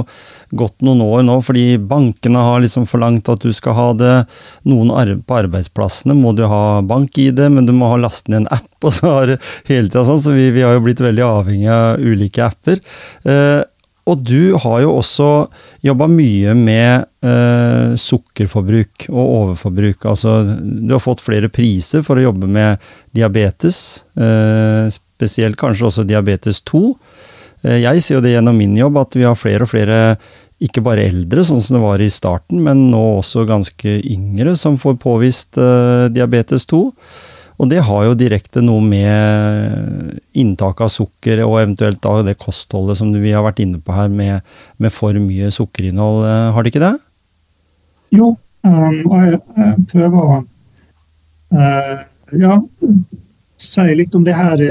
[0.60, 4.14] gått noen år nå, fordi bankene har liksom forlangt at du skal ha det.
[4.68, 8.52] Noen arbe på arbeidsplassene må du ha bank-ID, men du må ha laste ned en
[8.58, 9.40] app, og så har det
[9.70, 10.24] hele tiden sånn.
[10.26, 12.82] Så vi, vi, har jo blitt veldig avhengig av ulike apper.
[13.24, 13.60] Eh,
[14.08, 15.28] og du har jo også
[15.84, 20.06] jobba mye med eh, sukkerforbruk og overforbruk.
[20.08, 22.80] Altså, du har fått flere priser for å jobbe med
[23.16, 26.84] diabetes, eh, spesielt kanskje også diabetes 2.
[27.62, 30.00] Eh, jeg ser jo det gjennom min jobb at vi har flere og flere,
[30.60, 34.80] ikke bare eldre, sånn som det var i starten, men nå også ganske yngre som
[34.80, 36.82] får påvist eh, diabetes 2.
[37.60, 42.96] Og det har jo direkte noe med inntak av sukker og eventuelt da det kostholdet
[42.96, 44.40] som vi har vært inne på her, med,
[44.80, 46.24] med for mye sukkerinnhold.
[46.24, 46.94] Eh, har det ikke det?
[48.16, 48.32] Jo,
[48.64, 50.38] um, og jeg, jeg, prøver å
[51.54, 52.00] uh,
[52.40, 52.56] ja,
[53.60, 54.70] si litt om det her i,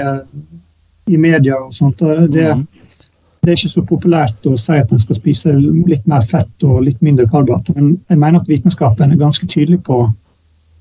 [1.14, 2.02] i media og sånt.
[2.02, 2.66] Det, mm.
[3.44, 6.82] det, er ikke så populært å si at en skal spise litt mer fett og
[6.88, 10.08] litt mindre karbohydrater, men jeg mener at vitenskapen er ganske tydelig på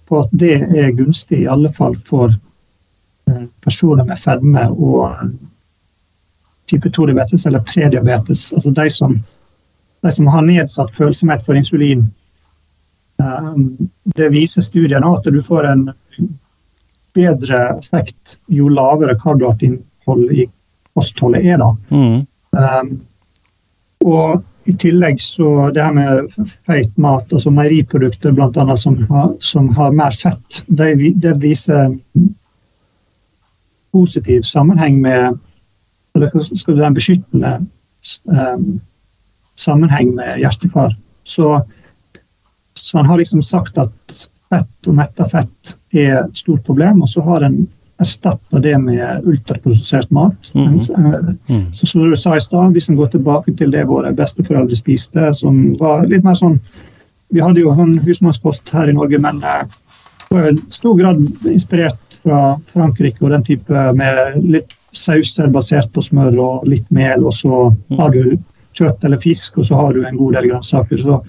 [0.09, 5.33] på at det er gunstig, i alle fall for eh, personer med fedme og eh,
[6.71, 8.53] type 2-diabetes eller prediabetes.
[8.53, 9.19] Altså de som,
[10.03, 12.07] de som, har nedsatt følsomhet for insulin.
[13.23, 13.55] Eh,
[14.17, 15.89] det viser studiene at du får en
[17.17, 20.49] bedre effekt jo lavere karbohydratinnhold i
[20.97, 21.61] kostholdet er.
[21.61, 21.73] da.
[21.91, 22.27] Mm.
[22.59, 22.93] Um,
[24.05, 26.33] og i tillegg så det her med
[26.69, 28.77] feit mat, altså meieriprodukter bl.a.
[28.77, 28.99] Som,
[29.41, 30.91] som har mer fett, det,
[31.23, 31.95] det viser
[33.97, 35.39] positiv sammenheng med
[36.17, 37.51] Eller skal du en beskyttende
[38.25, 38.81] um,
[39.55, 40.97] sammenheng med hjertekar.
[41.23, 41.61] Så,
[42.75, 44.17] så han har liksom sagt at
[44.51, 47.61] fett og metta fett er et stort problem, og så har en
[47.99, 50.51] erstatte det med ultraprosessert mat.
[50.55, 50.81] Mm.
[51.49, 51.65] Mm.
[51.75, 55.33] Så som du sa i stad, hvis en går tilbake til det våre besteforeldre spiste,
[55.35, 56.61] som var litt mer sånn
[57.29, 59.67] Vi hadde jo en husmannskost her i Norge, men eh,
[60.33, 66.01] var i stor grad inspirert fra Frankrike og den type med litt sauser basert på
[66.07, 67.99] smør og litt mel, og så mm.
[68.01, 68.39] har du
[68.79, 71.03] kjøtt eller fisk, og så har du en god del grønnsaker.
[71.05, 71.21] Så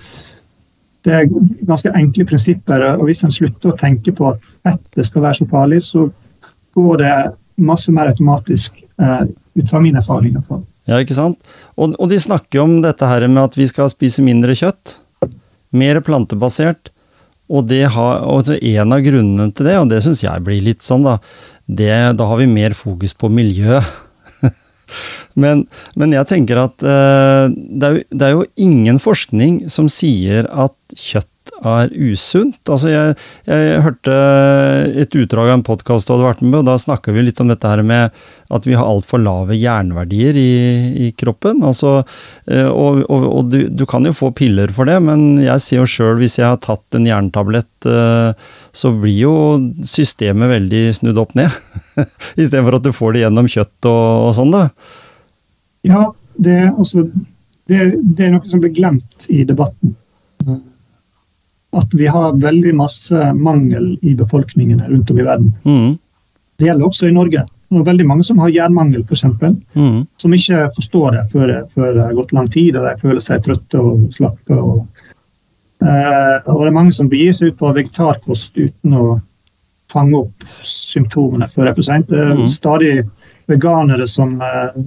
[1.07, 1.29] det er
[1.67, 2.85] ganske enkle prinsipper.
[2.95, 6.07] og Hvis en slutter å tenke på at fettet skal være så farlig, så
[6.77, 7.13] går det
[7.59, 9.23] masse mer automatisk eh,
[9.59, 10.43] ut fra mine erfaringer.
[10.45, 10.63] For.
[10.89, 11.39] Ja, ikke sant?
[11.75, 14.99] Og, og, de snakker om dette her med at vi skal spise mindre kjøtt.
[15.75, 16.91] Mer plantebasert.
[17.49, 21.07] Og har, og en av grunnene til det, og det syns jeg blir litt sånn,
[21.07, 21.15] da,
[21.65, 23.79] det, da har vi mer fokus på miljø.
[25.41, 25.63] men,
[25.97, 30.45] men, jeg tenker at eh, det, er jo, det er jo ingen forskning som sier
[30.45, 31.33] at kjøtt
[31.65, 32.59] er usunt.
[32.69, 33.15] Altså jeg,
[33.49, 34.15] jeg hørte
[35.03, 37.51] et utdrag av en podkast du hadde vært med, og da snakka vi litt om
[37.51, 38.15] dette her med
[38.49, 40.53] at vi har altfor lave jernverdier i,
[41.05, 41.61] i kroppen.
[41.65, 41.99] Altså,
[42.49, 45.83] eh, og, og, og du, du, kan jo få piller for det, men jeg sier
[45.83, 48.31] jo sjøl hvis jeg har tatt en jerntablett, eh,
[48.75, 49.35] så blir jo
[49.87, 51.53] systemet veldig snudd opp ned.
[52.41, 54.65] Istedenfor at du får det gjennom kjøtt og, og sånn, da.
[55.87, 56.09] Ja,
[56.39, 57.05] det, altså,
[57.69, 59.95] det, det er noe som blir glemt i debatten
[61.71, 65.53] at vi har veldig masse mangel i befolkningen rundt om i verden.
[65.63, 65.97] Mm.
[66.57, 67.45] Det gjelder også i Norge.
[67.69, 69.23] Det er veldig mange som har jernmangel, f.eks.
[69.77, 69.99] Mm.
[70.17, 73.43] Som ikke forstår det før, før, det har gått lang tid og de føler seg
[73.45, 74.57] trøtte og slappe.
[74.57, 75.05] Og,
[75.85, 79.05] eh, og det er mange som begir seg ut på vegetarkost uten å
[79.93, 82.09] fange opp symptomene før det er for seint.
[82.09, 82.49] Det er mm.
[82.53, 82.93] stadig
[83.49, 84.81] veganere som eh,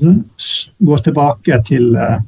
[0.83, 2.19] går tilbake til Eh,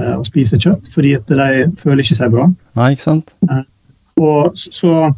[0.00, 2.48] å spise kjøtt, fordi at de føler ikke seg bra.
[2.78, 3.34] Nei, ikke sant?
[3.50, 3.64] Eh,
[4.22, 5.12] og så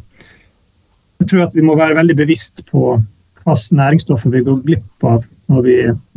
[1.21, 2.97] jeg tror at vi må være veldig bevisst på
[3.45, 5.75] hva næringsstoffer vi går glipp av når vi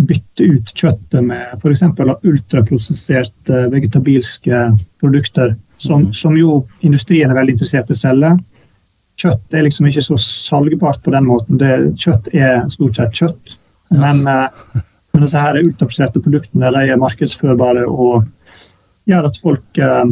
[0.08, 1.82] bytter ut kjøttet med f.eks.
[2.24, 4.62] ultraprosesserte vegetabilske
[5.02, 6.12] produkter, som, mm.
[6.16, 8.32] som, jo industrien er veldig interessert i å selge.
[9.20, 11.60] Kjøtt er liksom ikke så salgbart på den måten.
[11.60, 13.58] Det, kjøtt er stort sett kjøtt.
[13.92, 14.80] Men, eh,
[15.12, 18.24] men disse her ultraprosesserte produktene de er markedsførbare og
[19.08, 20.04] gjør at folk eh,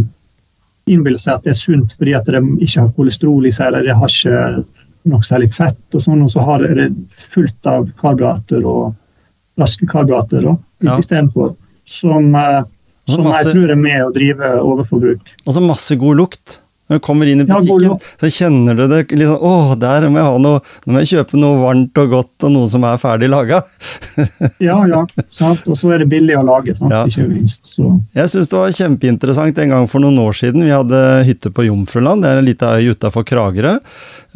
[0.86, 3.86] innbiller seg at det er sunt fordi at de ikke har kolesterol i seg, eller
[3.86, 4.64] de har ikke
[5.06, 6.88] noe særlig fett, og sånn, og så har det
[7.30, 10.96] fullt av karbohydrater og raske karbohydrater ja.
[10.96, 11.54] istedenfor.
[11.86, 12.62] Som, eh,
[13.06, 15.34] som masse, jeg tror er med å drive overforbruk.
[15.46, 16.60] Og så masse god lukt.
[16.86, 20.28] Når du kommer inn i butikken, så kjenner du det liksom Å, der må jeg
[20.28, 23.30] ha noe Nå må jeg kjøpe noe varmt og godt, og noe som er ferdig
[23.32, 23.62] laga.
[24.62, 25.02] Ja, ja.
[25.34, 25.66] Sant?
[25.68, 26.94] Og så er det billig å lage, sant?
[26.94, 27.02] Ja.
[27.08, 27.66] ikke minst.
[27.74, 30.64] Så, Jeg syns det var kjempeinteressant en gang for noen år siden.
[30.64, 33.76] Vi hadde hytte på Jomfruland, det er en lita øy utafor Kragerø.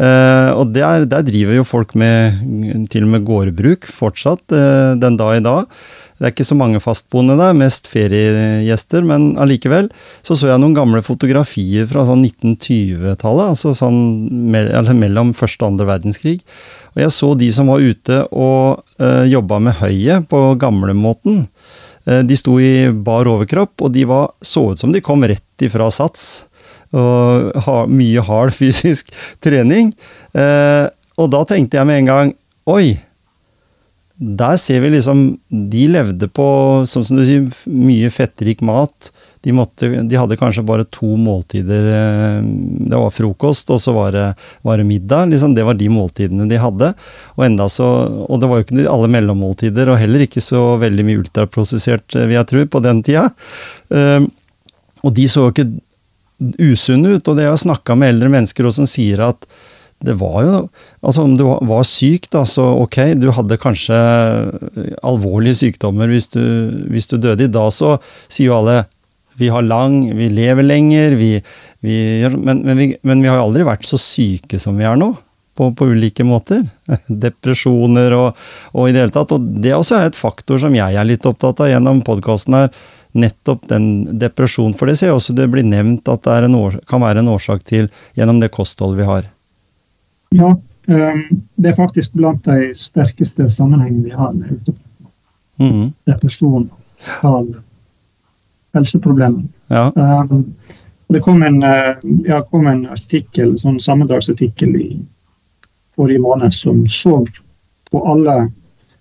[0.01, 5.19] Eh, og der, der driver jo folk med til og med gårdbruk fortsatt, eh, den
[5.21, 5.81] dag i dag.
[6.21, 9.87] Det er ikke så mange fastboende der, mest feriegjester, men allikevel.
[10.21, 15.89] Så så jeg noen gamle fotografier fra sånn 1920-tallet, altså sånn mellom første og andre
[15.89, 16.37] verdenskrig.
[16.93, 21.47] Og jeg så de som var ute og uh, jobba med høyet på gamlemåten.
[22.05, 25.65] Uh, de sto i bar overkropp, og de var, så ut som de kom rett
[25.65, 26.29] ifra sats.
[26.93, 29.09] Og ha, mye hard fysisk
[29.47, 29.95] trening.
[30.37, 32.99] Uh, og da tenkte jeg med en gang Oi!
[34.21, 36.45] Der ser vi liksom De levde på,
[36.85, 39.09] sånn som du sier, mye fettrik mat.
[39.41, 41.87] De, måtte, de hadde kanskje bare to måltider.
[41.89, 42.43] eh,
[42.91, 44.27] Det var frokost, og så var det,
[44.63, 45.31] var det middag.
[45.33, 46.93] Liksom, det var de måltidene de hadde.
[47.39, 47.89] Og, enda så,
[48.29, 52.29] og det var jo ikke alle mellommåltider, og heller ikke så veldig mye ultraprosessert, eh,
[52.29, 53.31] vil jeg tro, på den tida.
[53.89, 54.21] Eh,
[55.01, 55.71] Og de så jo ikke
[56.61, 59.47] usunne ut, og det jeg har snakka med eldre mennesker også, som sier at
[60.05, 60.55] det var jo
[61.05, 63.97] Altså, om du var- syk, da, så ok, du hadde kanskje
[65.03, 66.43] alvorlige sykdommer hvis du,
[66.91, 67.45] hvis du døde.
[67.45, 68.85] I dag så sier jo alle
[69.41, 71.41] vi har lang, vi lever lenger, vi,
[71.81, 71.97] vi
[72.29, 75.15] men, men, vi, men vi har aldri vært så syke som vi er nå.
[75.57, 76.63] På, på ulike måter.
[77.09, 78.39] Depresjoner og,
[78.73, 79.33] og i det hele tatt.
[79.35, 82.71] Og det også er et faktor som jeg er litt opptatt av gjennom podkasten her.
[83.13, 84.77] Nettopp den depresjonen.
[84.79, 86.57] For det ser jeg også det blir nevnt at det en
[86.89, 89.29] kan være en årsak til gjennom det kostholdet vi har.
[90.35, 90.51] Ja,
[90.89, 91.25] ehm,
[91.57, 94.77] det er faktisk blant de sterkeste sammenhengene vi har med ute-
[95.61, 95.93] Mm.
[96.07, 96.71] depresjon,
[97.21, 97.55] tal,
[98.75, 99.43] helseproblemer.
[99.69, 99.91] Ja.
[99.97, 100.55] Um,
[101.13, 105.01] det kom en, eh, ja, kom en artikkel, sånn sammendragsartikkel i
[105.97, 107.27] forrige måned som så
[107.91, 108.53] på alle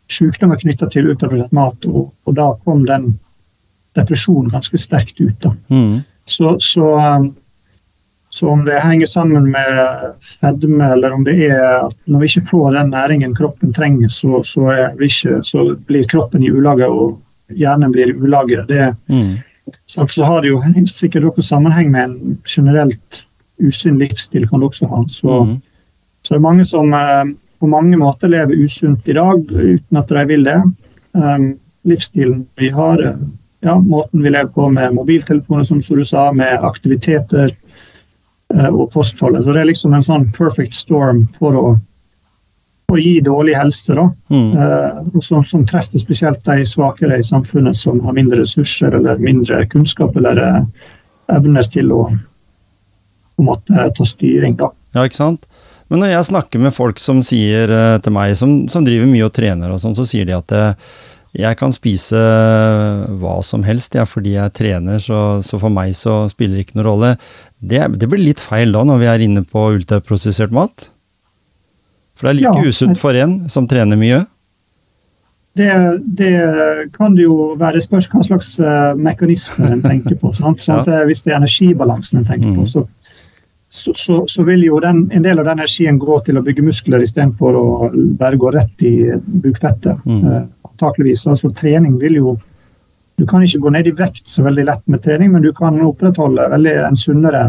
[0.09, 3.19] sykdommer knytta til utarbeidet mat, og, og da kom den
[3.95, 5.45] depresjonen ganske sterkt ut.
[5.69, 6.03] Mhm.
[6.27, 7.35] Så, så, um,
[8.29, 9.99] så om det henger sammen med
[10.39, 14.43] fedme, eller om det er at når vi ikke får den næringen kroppen trenger, så,
[14.45, 14.67] så,
[14.99, 17.17] vi ikke, så blir kroppen i ulage, og
[17.57, 18.61] hjernen blir i ulage.
[18.69, 19.73] Det, mm.
[19.89, 23.23] sant, så har det jo sikkert også sammenheng med en generelt
[23.59, 25.03] usunn livsstil, kan det også ha.
[25.09, 25.55] Så, mm.
[26.21, 30.13] så det er mange som eh, på mange måter lever usunt i dag, uten at
[30.13, 30.59] de vil det.
[31.17, 31.55] Um,
[31.89, 33.17] livsstilen vi har, eh,
[33.65, 37.55] ja, måten vi lever på med mobiltelefoner, som du sa, med aktiviteter
[38.49, 39.43] og kostholdet.
[39.43, 41.65] Så det er liksom en sånn perfect storm for å,
[42.89, 44.07] å gi dårlig helse, da.
[44.33, 44.49] Mm.
[44.57, 49.21] Eh, og som, som treffer spesielt de svakere i samfunnet som har mindre ressurser eller
[49.21, 50.63] mindre kunnskap eller eh,
[51.35, 54.57] evner til å på en måte ta styring.
[54.59, 54.73] da.
[54.95, 55.45] Ja, ikke sant?
[55.89, 59.25] Men når jeg snakker med folk som sier eh, til meg, som, som driver mye
[59.25, 60.89] og trener og sånn, så sier de at eh,
[61.37, 62.17] jeg kan spise
[63.21, 66.79] hva som helst, ja, fordi jeg trener, så, så for meg så spiller det ikke
[66.79, 67.11] noen rolle.
[67.61, 70.89] Det, det blir litt feil da, når vi er inne på ultraprosessert mat?
[72.17, 72.67] For det er like Ja.
[72.73, 74.25] usunt for en som trener mye.
[75.59, 75.67] Det,
[76.15, 76.33] det
[76.95, 77.81] kan det jo være.
[77.83, 80.31] Spørs hva slags mekanisme mekanismer en tenker på.
[80.37, 80.61] Sant?
[80.63, 82.69] Sånn at, eh, Hvis det er energibalansen en tenker på, Mhm.
[82.69, 82.85] så,
[83.71, 86.63] så, så, så vil jo den, en del av den energien gå til å bygge
[86.65, 87.65] muskler istedenfor å
[88.17, 88.93] bare gå rett i
[89.43, 89.99] bukfettet.
[90.09, 90.23] Mm.
[90.25, 91.27] Eh, antakeligvis.
[91.29, 92.37] Altså, trening vil jo
[93.19, 95.75] Du kan ikke gå ned i vekt så veldig lett med trening, men du kan
[95.83, 97.41] opprettholde veldig en sunnere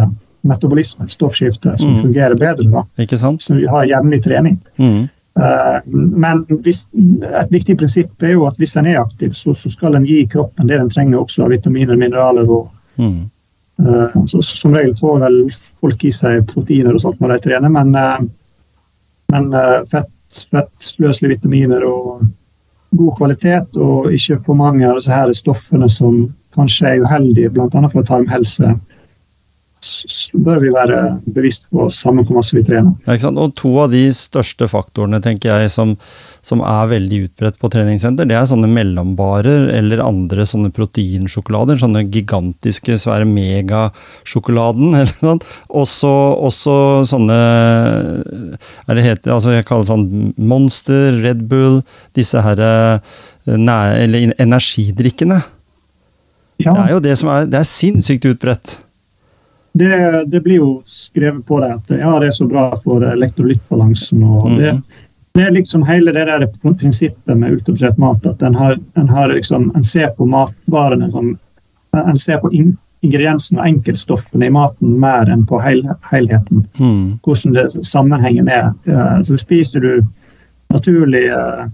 [0.42, 2.00] metabolisme, et stoffskifte, som mm.
[2.00, 2.66] fungerer bedre.
[2.72, 3.44] da, Ikke sant?
[3.44, 4.56] Så vi har jevnlig trening.
[4.82, 5.04] Mm.
[5.38, 6.88] Eh, Men hvis,
[7.22, 10.24] et viktig prinsipp er jo at hvis en er aktiv, så, så skal en gi
[10.26, 12.66] kroppen det den trenger også av vitaminer, mineraler og
[13.00, 13.30] Mhm.
[13.86, 15.38] Eh, så, Som regel får vel
[15.80, 18.20] folk i seg proteiner og sånt når de trener, men, eh,
[19.34, 20.12] men eh, fett,
[20.50, 22.26] fettløselige vitaminer og
[22.98, 26.24] god kvalitet, og ikke for mange av disse her stoffene som
[26.56, 27.82] kanskje er uheldige, bl.a.
[27.92, 28.74] for tarmhelse,
[30.44, 30.98] bør vi være
[31.32, 32.92] bevisst på samme hvor masse vi trener.
[33.08, 33.30] Ja?
[33.30, 35.94] Og to av de største faktorene tenker jeg som,
[36.44, 41.80] som er veldig utbredt på treningssenter, det er sånne mellombarer eller andre sånne proteinsjokolader.
[41.80, 44.98] Sånne gigantiske, svære megasjokoladen
[45.80, 46.74] Og så
[47.08, 51.80] sånne er det heter, altså Jeg kaller det sånn Monster, Red Bull,
[52.16, 53.00] disse herre
[53.46, 55.40] næ- eller energidrikkene.
[56.60, 56.74] Ja.
[56.76, 58.78] Det er jo det som er Det er sinnssykt utbredt.
[59.72, 64.22] Det, det blir jo skrevet på det at ja, det er så bra for elektrolyttbalansen.
[64.24, 64.82] og det, Mhm.
[65.34, 68.26] det er liksom hele det der prinsippet med ultraprosessert mat.
[68.26, 71.38] At en, har, en, har liksom, en ser på matvarene som
[71.92, 72.50] En ser på
[73.02, 76.66] ingrediensene og enkeltstoffene i maten mer enn på hel, helheten.
[76.78, 77.18] Mm.
[77.24, 78.68] Hvordan det, sammenhengen er.
[78.86, 80.02] Eh, Så spiser du
[80.70, 81.64] naturlig eh,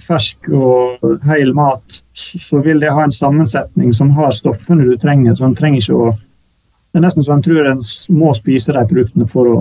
[0.00, 4.96] fersk og hel mat, så så vil det ha en sammensetning som har stoffene du
[4.96, 5.34] trenger.
[5.34, 6.16] så en trenger ikke å
[6.92, 7.80] Det er nesten så en tror en
[8.16, 9.56] må spise de produktene for å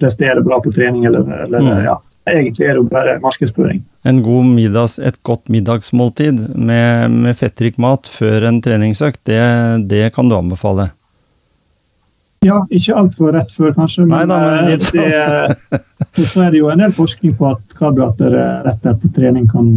[0.00, 1.84] prestere bra på trening, eller, eller Mm.
[1.84, 1.96] ja.
[2.26, 3.84] Egentlig er det jo bare markedsføring.
[4.02, 9.38] En god middags, et godt middagsmåltid med, med fettrik mat før en treningsøkt, det,
[9.86, 10.88] det kan du anbefale.
[12.42, 15.78] Ja, ikke altfor rett før, kanskje, men, Neida, men eh, sånn.
[16.18, 19.46] det, så er det jo en del forskning på at karbohydrater eh, rett etter trening
[19.50, 19.70] kan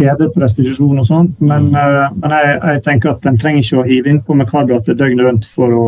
[0.00, 1.80] bedre prestisjon og sånt, men, Mm.
[1.80, 5.26] eh, men jeg, jeg tenker at en trenger ikke å hive innpå med karbohydrater døgnet
[5.28, 5.84] rundt for å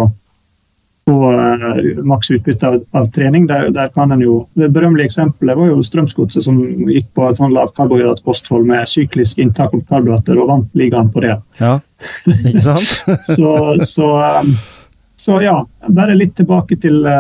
[1.08, 3.48] få uh, maks utbytte av, av trening.
[3.50, 7.40] Der, der kan en jo, Det berømmelige eksempelet var jo Strømsgodset, som gikk på et
[7.40, 11.34] sånn lavkarbohydratkosthold med syklisk inntak av karbohydrater og vant ligaen på det.
[11.58, 11.80] Ja,
[12.30, 12.92] ikke sant?
[13.38, 14.12] Så, så,
[14.44, 14.54] um,
[15.18, 15.56] så ja,
[15.90, 17.18] bare litt tilbake til det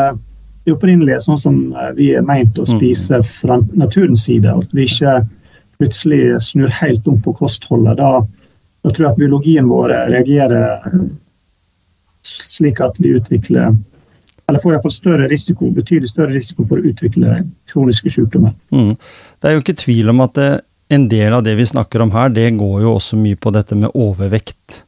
[0.70, 1.56] opprinnelige, sånn som
[1.98, 4.46] vi er meint å spise fra naturens side.
[4.46, 5.24] At vi ikke
[5.82, 7.98] plutselig snur helt om på kostholdet.
[7.98, 8.22] Da,
[8.82, 11.00] da tror jeg at biologien vår reagerer
[12.22, 13.74] slik at vi utvikler
[14.50, 17.38] eller får iallfall større risiko, betydelig større risiko for å utvikle
[17.72, 18.52] kroniske sykdommer.
[18.74, 18.94] Mm.
[19.40, 20.48] Det er jo ikke tvil om at det,
[20.92, 23.78] en del av det vi snakker om her, det går jo også mye på dette
[23.78, 24.82] med overvekt.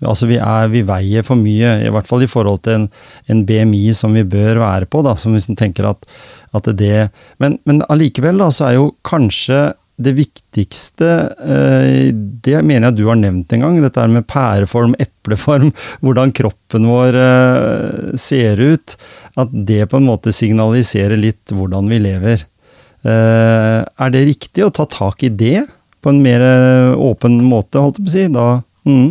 [0.00, 2.86] Altså vi, er, vi veier for mye, i hvert fall i forhold til en,
[3.28, 5.02] en BMI som vi bør være på.
[5.04, 6.08] da, som hvis en tenker at,
[6.56, 7.10] at det,
[7.42, 9.66] men allikevel så er jo kanskje
[10.00, 11.08] det viktigste
[11.44, 13.80] eh, Det mener jeg du har nevnt en gang.
[13.82, 15.70] Dette med pæreform, epleform,
[16.04, 18.96] hvordan kroppen vår eh, ser ut.
[19.40, 22.46] At det på en måte signaliserer litt hvordan vi lever.
[23.04, 25.64] Eh, er det riktig å ta tak i det
[26.00, 26.42] på en mer
[26.96, 28.22] åpen måte, holdt jeg på å si?
[28.32, 28.44] Da,
[28.88, 29.08] mm,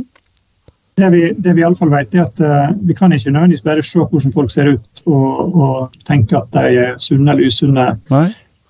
[0.97, 4.01] Det vi, det vi fall vet er at uh, vi kan ikke nødvendigvis bare se
[4.01, 7.85] hvordan folk ser ut og, og tenke at de er sunne eller usunne.
[8.09, 8.25] nei?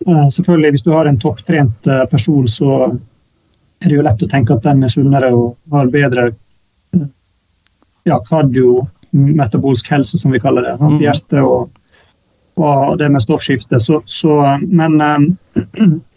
[0.08, 2.76] Uh, selvfølgelig, Hvis du har en topptrent uh, person, så
[3.80, 6.30] er det jo lett å tenke at den er sunnere og har bedre
[6.95, 7.06] ja,
[8.08, 10.78] ja, kardiometabolsk helse, som vi kaller det.
[10.80, 10.97] Sant?
[10.97, 11.04] Mhm.
[11.04, 11.70] Hjerte og,
[12.60, 13.80] og det med stoffskifte.
[13.84, 14.36] Så, så,
[14.68, 15.00] men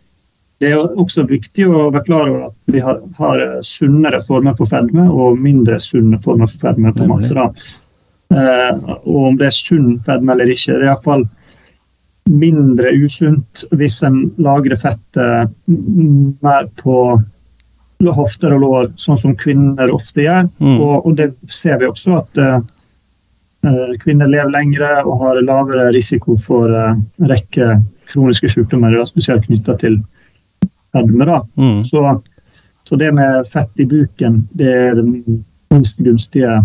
[0.62, 4.70] det er også viktig å være klar over at vi har, har sunnere former for
[4.70, 6.92] fedme og mindre sunne former for fedme.
[6.94, 7.48] på en måte da.
[8.32, 10.76] Eh, og om det er sunn fedme eller ikke.
[10.76, 11.26] Det er iallfall
[12.30, 15.50] mindre usunt hvis en lagrer fettet
[16.42, 16.96] mer på
[18.02, 20.48] hofter og lår, sånn som kvinner ofte gjør.
[20.58, 20.78] Mm.
[20.82, 22.60] Og, og det ser vi også at eh,
[24.02, 27.76] kvinner lever lengre og har lavere risiko for en rekke
[28.10, 30.00] kroniske sykdommer, spesielt knytta til
[30.92, 31.42] fedme.
[31.56, 32.22] Mm, Så,
[32.88, 35.06] så det med fett i buken, det er det
[35.70, 36.60] minst gunstige,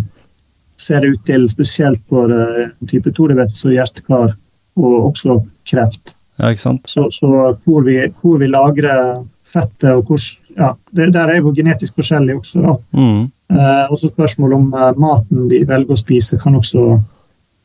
[0.78, 4.36] ser det ut til, spesielt for uh, type 2-diabetes og hjertekar,
[4.78, 6.16] og også kreft.
[6.40, 6.88] ja, ikke sant?
[6.90, 7.32] Så, så
[7.66, 10.22] hvor, vi, hvor vi lagrer fettet og hvor
[10.58, 12.62] ja, det, Der er jo genetisk forskjellig også.
[12.62, 12.78] da.
[12.98, 16.98] Mm, Eh, også spørsmål om eh, maten vi velger å spise, kan også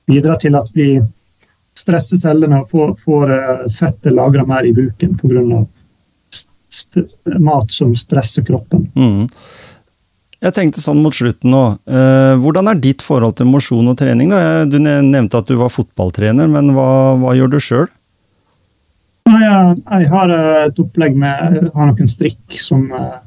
[0.06, 0.94] bidra til at vi
[1.74, 5.64] stresser cellene og får, får eh, fettet lagra mer i buken pga.
[6.30, 7.02] St st
[7.42, 8.86] mat som stresser kroppen.
[8.94, 9.26] mm.
[10.42, 11.62] Jeg tenkte sånn mot slutten nå.
[11.86, 14.32] Eh, hvordan er ditt forhold til mosjon og trening?
[14.34, 14.64] da?
[14.66, 16.88] Du nevnte at du var fotballtrener, men hva,
[17.20, 17.86] hva gjør du sjøl?
[19.30, 23.20] Jeg, jeg har et opplegg med jeg har noen strikk som eh,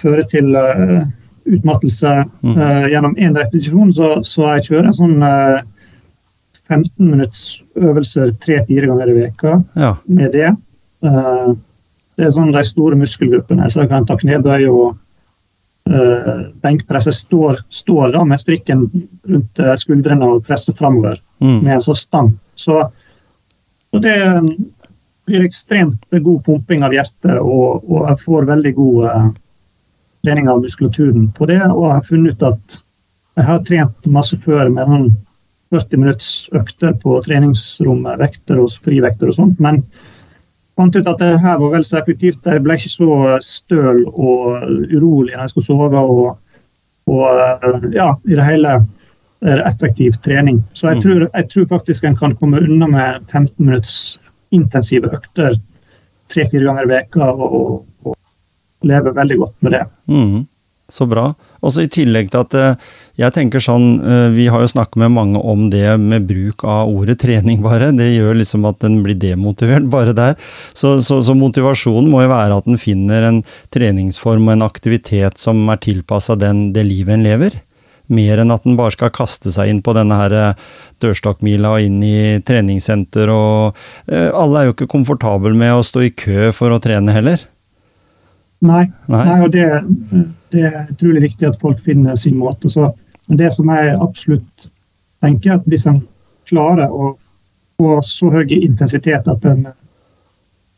[0.00, 1.00] fører til eh,
[1.50, 2.12] utmattelse
[2.44, 2.56] Mm.
[2.92, 3.90] gjennom én repetisjon.
[3.96, 5.62] Så, så jeg kjører sånn eh,
[6.70, 7.40] 15 minutts
[7.80, 9.94] øvelser tre-fire ganger i veka Ja.
[10.06, 10.52] med det.
[11.00, 14.98] Det er sånn de store muskelgruppene, så jeg kan ta knebøy og
[15.88, 17.08] uh, benkpress.
[17.16, 18.84] Står, står da med strikken
[19.24, 21.62] rundt eh, skuldrene og presser framover Mm.
[21.64, 22.26] med en sånn stang.
[22.52, 22.74] Så,
[23.88, 24.16] så det
[25.24, 29.30] blir ekstremt god pumping av hjertet, og, og jeg får veldig god eh,
[30.26, 31.62] trening av muskulaturen på det.
[31.70, 32.76] Og jeg har funnet ut at
[33.40, 35.08] jeg har trent masse før med sånn
[35.72, 39.80] 40 minutts økter på treningsrommet, vekter og frivekter og sånt, men
[40.80, 42.46] fant ut at det her var vel så effektivt.
[42.48, 46.00] Jeg ble ikke så støl og urolig når jeg skulle sove.
[46.00, 46.38] og,
[47.10, 48.74] og eh, ja, i det hele
[49.40, 50.58] er effektiv trening.
[50.74, 51.02] Så jeg Mm.
[51.02, 54.20] tror, jeg tror faktisk en kan komme unna med 15 minutts
[54.52, 55.54] intensive økter
[56.28, 58.16] tre-fire ganger i veka og, og, og
[58.86, 59.82] leve veldig godt med det.
[60.08, 60.46] Mm.
[60.90, 61.30] Så bra.
[61.62, 64.98] Og så i tillegg til at eh, jeg tenker sånn eh, Vi har jo snakket
[65.04, 67.92] med mange om det med bruk av ordet trening, bare.
[67.96, 70.36] Det gjør liksom at den blir demotivert bare der.
[70.74, 73.42] Så, så, så motivasjonen må jo være at en finner en
[73.74, 77.60] treningsform og en aktivitet som er tilpassa det livet en lever.
[78.10, 80.66] Mer enn at en bare skal kaste seg inn på denne her eh,
[81.04, 83.78] dørstokkmila og inn i treningssenter og
[84.10, 87.46] Alle er jo ikke komfortable med å stå i kø for å trene heller.
[88.60, 89.24] Nei, Nei.
[89.24, 89.66] Nei og det,
[90.52, 92.70] det, er utrolig viktig at folk finner sin måte.
[92.72, 92.90] Så,
[93.28, 94.70] men det som jeg absolutt
[95.24, 96.02] tenker, at hvis en
[96.50, 97.14] klarer å
[97.80, 99.66] få så høy intensitet at en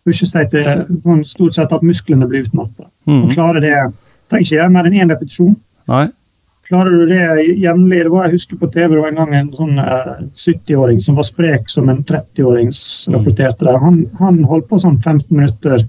[0.06, 3.28] pusher seg til sånn, stort sett at musklene blir utmatta, mm.
[3.34, 3.76] klarer det
[4.32, 5.56] Trenger ikke gjøre mer enn én repetisjon.
[5.92, 6.06] Nei.
[6.64, 7.24] Klarer du det
[7.60, 7.98] jevnlig?
[8.06, 11.18] Det var, jeg husker på TV det var en gang en sånn uh, 70-åring som
[11.18, 12.70] var sprek som en 30-åring
[13.12, 13.74] rapporterte.
[13.82, 15.84] Han, han holdt på sånn 15 minutter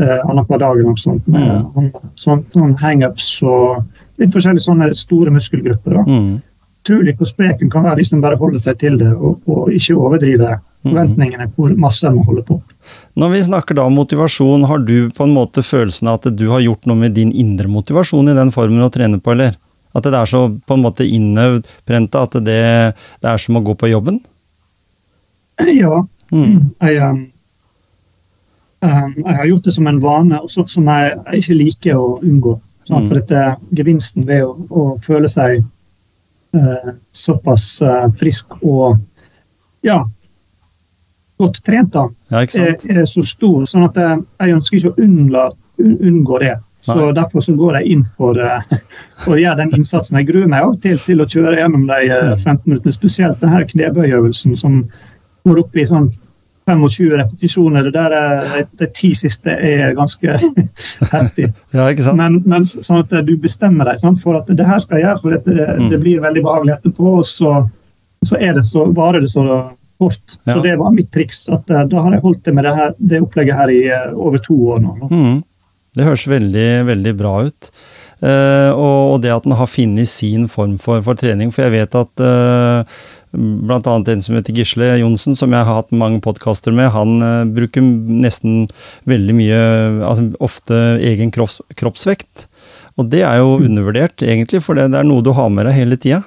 [0.00, 0.76] eh, annenhver dag.
[0.76, 1.88] eller noe sånt, mm.
[2.20, 3.84] sånn, noen hangups og
[4.20, 5.98] litt forskjellige sånne store muskelgrupper.
[5.98, 6.04] da.
[6.06, 6.36] Mm.
[6.86, 9.96] Utrolig hvor spreken kan være hvis en bare holder seg til det og, og ikke
[9.98, 10.86] overdriver mm.
[10.86, 12.60] forventningene hvor masse en må holde på.
[13.18, 16.46] Når vi snakker da om motivasjon, har du på en måte følelsen av at du
[16.52, 19.56] har gjort noe med din indre motivasjon i den formen å trene på, eller?
[19.96, 22.60] At det er så på en måte innøvd, prenta, at det,
[22.92, 24.20] det, er som å gå på jobben?
[25.64, 26.02] Ja.
[26.34, 26.74] Mm.
[26.84, 27.20] Jeg,
[28.84, 32.56] jeg har gjort det som en vane, også som jeg, ikke liker å unngå.
[32.86, 33.08] Sånn, mm.
[33.08, 33.46] For dette
[33.78, 35.64] gevinsten ved å, å føle seg
[36.54, 39.00] uh, såpass uh, frisk og
[39.86, 40.04] ja,
[41.40, 43.66] godt trent, da, ja, er, er, så stor.
[43.70, 45.48] sånn at jeg, jeg ønsker ikke å unnla,
[45.82, 46.54] un, unngå det.
[46.86, 47.14] Så Nei.
[47.16, 48.62] Derfor så går jeg inn for uh,
[49.30, 50.20] å gjøre den innsatsen.
[50.20, 53.64] Jeg gruer meg av og til til å kjøre gjennom de 15 minuttene, spesielt denne
[53.72, 54.84] knebøyøvelsen som
[55.46, 56.12] går opp i sånn
[56.66, 57.86] 25 repetisjoner.
[57.86, 60.38] Det der er, de ti siste er ganske
[61.14, 61.50] heftig.
[61.72, 62.18] ja, ikke sant?
[62.20, 65.22] Men, men, sånn at du bestemmer deg sant, for at det her skal jeg gjøre,
[65.22, 65.88] for det, mm.
[65.92, 67.18] det blir veldig behagelig etterpå.
[67.20, 67.58] Og så,
[68.24, 69.46] så, det så varer det så
[69.98, 70.38] kort.
[70.44, 70.52] Ja.
[70.54, 71.46] Så det var mitt triks.
[71.48, 74.16] at eh, Da har jeg holdt det med det, her, det opplegget her i uh,
[74.16, 74.96] over to år nå.
[75.10, 75.36] Mm.
[75.96, 77.70] Det høres veldig, veldig bra ut.
[78.24, 81.52] Uh, og, det at den har funnet sin form for, for, trening.
[81.52, 82.98] For jeg vet at uh,
[83.36, 86.88] Blant annet en som heter Gisle Johnsen, som jeg har hatt mange podkaster med.
[86.94, 88.64] Han uh, bruker nesten
[89.04, 89.58] veldig mye,
[90.06, 92.46] altså ofte egen kropps, kroppsvekt.
[92.96, 93.66] Og det er jo mm.
[93.68, 96.22] undervurdert, egentlig, for det, det er noe du har med deg hele tida.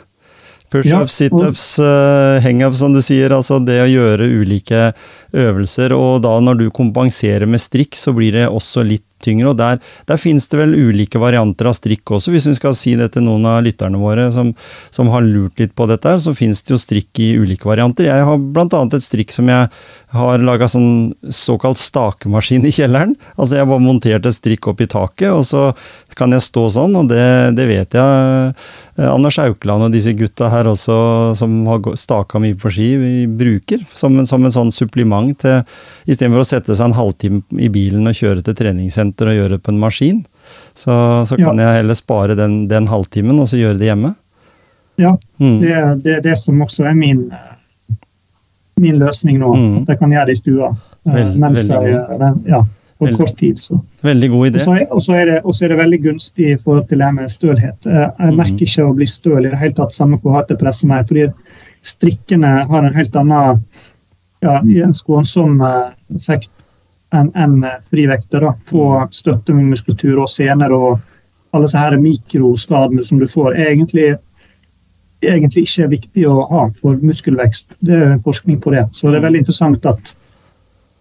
[0.70, 3.34] Pushups, ja, situps, uh, hangups, som du sier.
[3.34, 4.92] Altså det å gjøre ulike
[5.34, 5.96] øvelser.
[5.98, 9.52] Og da når du kompenserer med strikk, så blir det også litt tyngre.
[9.52, 12.96] Og der, der finnes det vel ulike varianter av strikk også, hvis vi skal si
[13.00, 14.54] det til noen av lytterne våre som,
[14.96, 16.18] som har lurt litt på dette.
[16.24, 18.10] Så finnes det jo strikk i ulike varianter.
[18.10, 18.84] Jeg har bl.a.
[18.86, 19.70] et strikk som jeg
[20.10, 23.14] har laga sånn såkalt stakemaskin i kjelleren.
[23.36, 25.70] Altså jeg bare monterte strikk opp i taket, og så
[26.18, 27.24] kan jeg stå sånn, og det,
[27.56, 28.54] det vet jeg
[28.98, 30.98] eh, Anders Aukland og disse gutta her også,
[31.38, 35.62] som har staka mye på ski, vi bruker som, som en sånn supplement til
[36.10, 38.58] Istedenfor å sette seg en halvtime i bilen og kjøre til
[39.10, 40.26] treningssenter og gjøre det på en maskin,
[40.74, 41.70] så, så kan ja.
[41.70, 44.16] jeg heller spare den, den, halvtimen og så gjøre det hjemme.
[45.00, 45.60] Ja, mm.
[45.62, 47.30] det, det, er det som også er min
[48.80, 49.54] min løsning nå.
[49.56, 49.78] Mm.
[49.82, 50.74] At jeg kan gjøre det i stua.
[51.08, 52.62] Eh, mens veldig jeg, ja,
[53.00, 53.60] på veldig, kort tid.
[53.60, 53.80] Så.
[54.04, 54.64] Veldig god idé.
[54.88, 57.88] Og så er, er, det veldig gunstig i forhold til det med stølhet.
[57.88, 58.40] Eh, jeg mm.
[58.40, 61.08] merker ikke å bli støl i det hele tatt, samme hvor hardt det presser meg.
[61.12, 61.28] fordi
[61.84, 63.62] strikkene har en helt annen
[64.44, 66.52] ja, en skånsom eh, effekt
[67.16, 68.84] enn en frivekter da, på
[69.50, 71.00] med muskulatur og sener og
[71.54, 73.56] alle disse her mikroskadene som du får.
[73.58, 74.16] egentlig
[75.22, 77.78] egentlig ikke er viktig å ha for muskelvekst.
[77.86, 78.86] Det er forskning på det.
[78.96, 80.14] Så det er veldig interessant at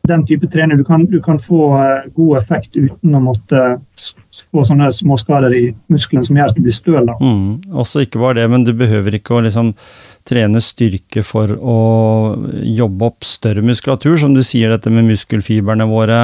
[0.08, 3.64] den type trening du kan, du kan få uh, god effekt uten å måtte
[4.48, 7.10] få sånne småskader i muskelen som gjør at du blir støl.
[7.20, 9.74] Mm, også ikke bare det, men du behøver ikke å liksom
[10.28, 11.78] trene styrke for å
[12.62, 14.18] jobbe opp større muskulatur.
[14.20, 16.22] Som du sier, dette med muskelfiberne våre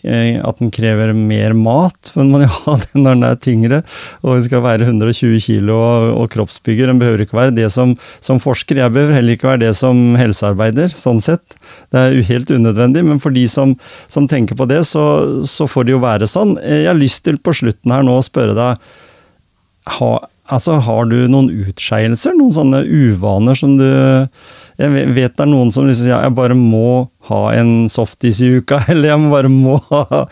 [0.00, 3.80] Eh, at den krever mer mat, for man ha det når den er tyngre.
[4.22, 6.88] Og den skal være 120 kg og, og, kroppsbygger.
[6.88, 7.92] Den behøver ikke være det som,
[8.24, 8.80] som, forsker.
[8.80, 11.58] Jeg behøver heller ikke være det som helsearbeider, sånn sett.
[11.92, 13.76] Det er helt unødvendig, men for de som,
[14.08, 15.04] som tenker på det, så,
[15.48, 16.56] så, får det jo være sånn.
[16.64, 18.90] Jeg har lyst til på slutten her nå å spørre deg
[19.90, 20.10] ha,
[20.50, 22.36] altså, Har du noen utskeielser?
[22.36, 23.88] Noen sånne uvaner som du
[24.80, 28.38] jeg vet det er noen som liksom sier ja, jeg bare må ha en softis
[28.40, 30.22] i uka, eller jeg bare må ha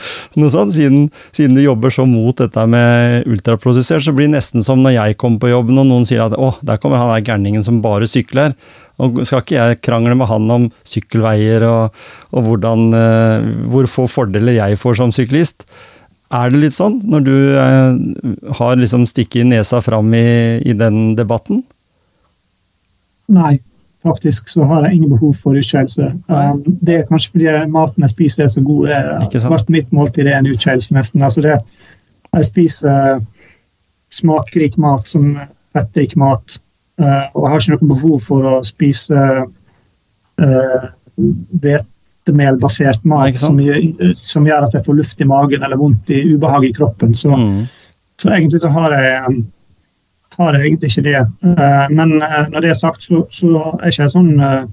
[0.40, 0.72] noe sånt.
[0.76, 4.96] Siden, siden du jobber så mot dette med ultraprosessert, så blir det nesten som når
[4.96, 7.82] jeg kommer på jobben og noen sier at å, der kommer han der gærningen som
[7.84, 8.56] bare sykler.
[8.98, 12.00] Og skal ikke jeg krangle med han om sykkelveier og,
[12.32, 15.68] og hvordan, uh, hvor få fordeler jeg får som syklist?
[16.28, 21.14] Er det litt sånn, når du eh, har liksom stikket nesa fram i, i den
[21.16, 21.62] debatten?
[23.32, 23.54] Nei,
[24.04, 26.10] faktisk så har jeg ingen behov for utskeielse.
[26.28, 28.92] Um, det er kanskje fordi maten jeg spiser er så god.
[29.32, 29.48] Sant?
[29.54, 31.24] Hvert mitt måltid er en utskeielse, nesten.
[31.24, 31.58] Altså det,
[32.36, 33.24] jeg spiser
[34.12, 35.32] smakrik mat som
[35.76, 36.60] fettrik mat,
[37.00, 39.24] uh, og jeg har ikke noe behov for å spise
[40.44, 40.88] uh,
[42.28, 46.10] hvetemelbasert mat Nei, som, gjør, som gjør at jeg får luft i magen eller vondt
[46.14, 47.14] i ubehag i kroppen.
[47.14, 47.66] Så, Mm.
[48.20, 49.46] så egentlig så har jeg um,
[50.38, 51.20] har jeg egentlig ikke det.
[51.58, 54.66] Eh, men eh, når det er sagt, så, så er ikke sånn eh,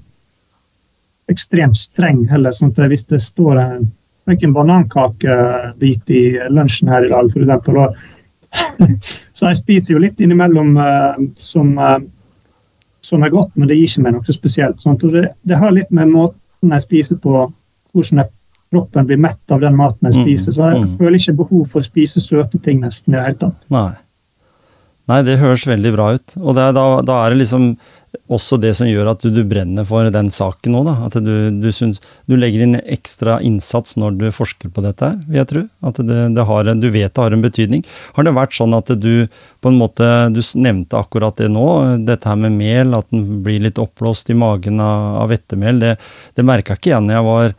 [1.32, 2.54] ekstremt streng heller.
[2.54, 3.88] sånn at Hvis det står en,
[4.30, 8.12] en banankakebit i lunsjen her i dag, f.eks.,
[9.36, 10.76] så jeg spiser jo litt innimellom
[11.36, 11.74] som,
[13.04, 14.78] som er godt, men det gir ikke meg noe spesielt.
[14.80, 14.96] Sånn.
[15.02, 17.46] Det, det har litt med måten jeg spiser på,
[17.92, 18.32] hvordan jeg,
[18.74, 20.52] kroppen blir mett av den maten jeg Mm, spiser.
[20.52, 20.96] Så jeg mm.
[20.98, 23.60] føler ikke behov for å spise søte ting nesten i det hele tatt.
[23.70, 23.92] Nei.
[25.06, 26.34] Nei, det høres veldig bra ut.
[26.42, 27.76] Og det er, da, da er det liksom
[28.32, 30.94] også det som gjør at du, du brenner for den saken nå, da.
[31.06, 32.00] At du, du, syns,
[32.30, 35.64] du legger inn ekstra innsats når du forsker på dette vil jeg tro.
[35.86, 37.84] At det, det har, du vet det har en betydning.
[38.16, 39.28] Har det vært sånn at du
[39.64, 41.68] på en måte Du nevnte akkurat det nå,
[42.06, 45.34] dette her med mel, at den blir litt oppblåst i magen av, av.
[45.36, 45.96] Det,
[46.36, 47.56] det merka ikke jeg når jeg var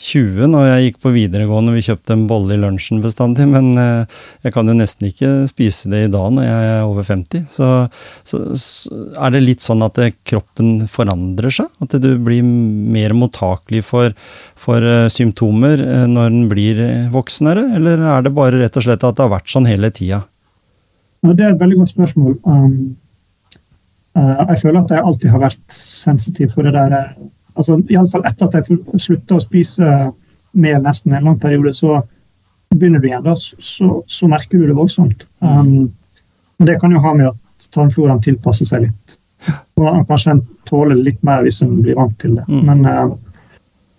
[0.00, 4.20] 20 når jeg gikk på videregående, vi kjøpte en bolle i lunsjen bestandig, men eh,
[4.46, 7.42] jeg kan jo nesten ikke spise det i dag når jeg er over 50.
[7.52, 7.68] Så,
[8.24, 11.68] så, så er det litt sånn at eh, kroppen forandrer seg?
[11.84, 14.16] At du blir mer mottakelig for,
[14.58, 16.80] for eh, symptomer når den blir
[17.12, 20.24] voksnere, eller er det bare rett og slett at det har vært sånn hele tida?
[21.20, 22.38] Det er et veldig godt spørsmål.
[22.48, 22.96] Um,
[24.16, 27.12] uh, jeg føler at jeg alltid har vært sensitiv for det der.
[27.60, 29.92] Altså, Iallfall etter at jeg slutter å spise
[30.52, 32.00] mel nesten en lang periode, så
[32.74, 33.24] begynner du igjen.
[33.26, 35.26] da, Så, så merker du det voldsomt.
[35.38, 35.90] Um,
[36.58, 39.18] men det kan jo ha med at tarmfloraen tilpasser seg litt.
[39.80, 42.46] Og kanskje en tåler litt mer hvis en blir vant til det.
[42.48, 42.62] Mm.
[42.68, 43.12] Men uh,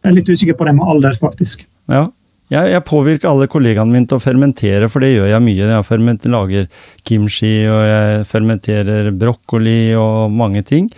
[0.01, 1.65] jeg er litt usikker på det med alder, faktisk.
[1.91, 2.07] Ja.
[2.51, 5.67] Jeg, jeg påvirker alle kollegaene mine til å fermentere, for det gjør jeg mye.
[5.71, 6.65] Jeg lager
[7.07, 10.89] kimchi, og jeg fermenterer brokkoli og mange ting.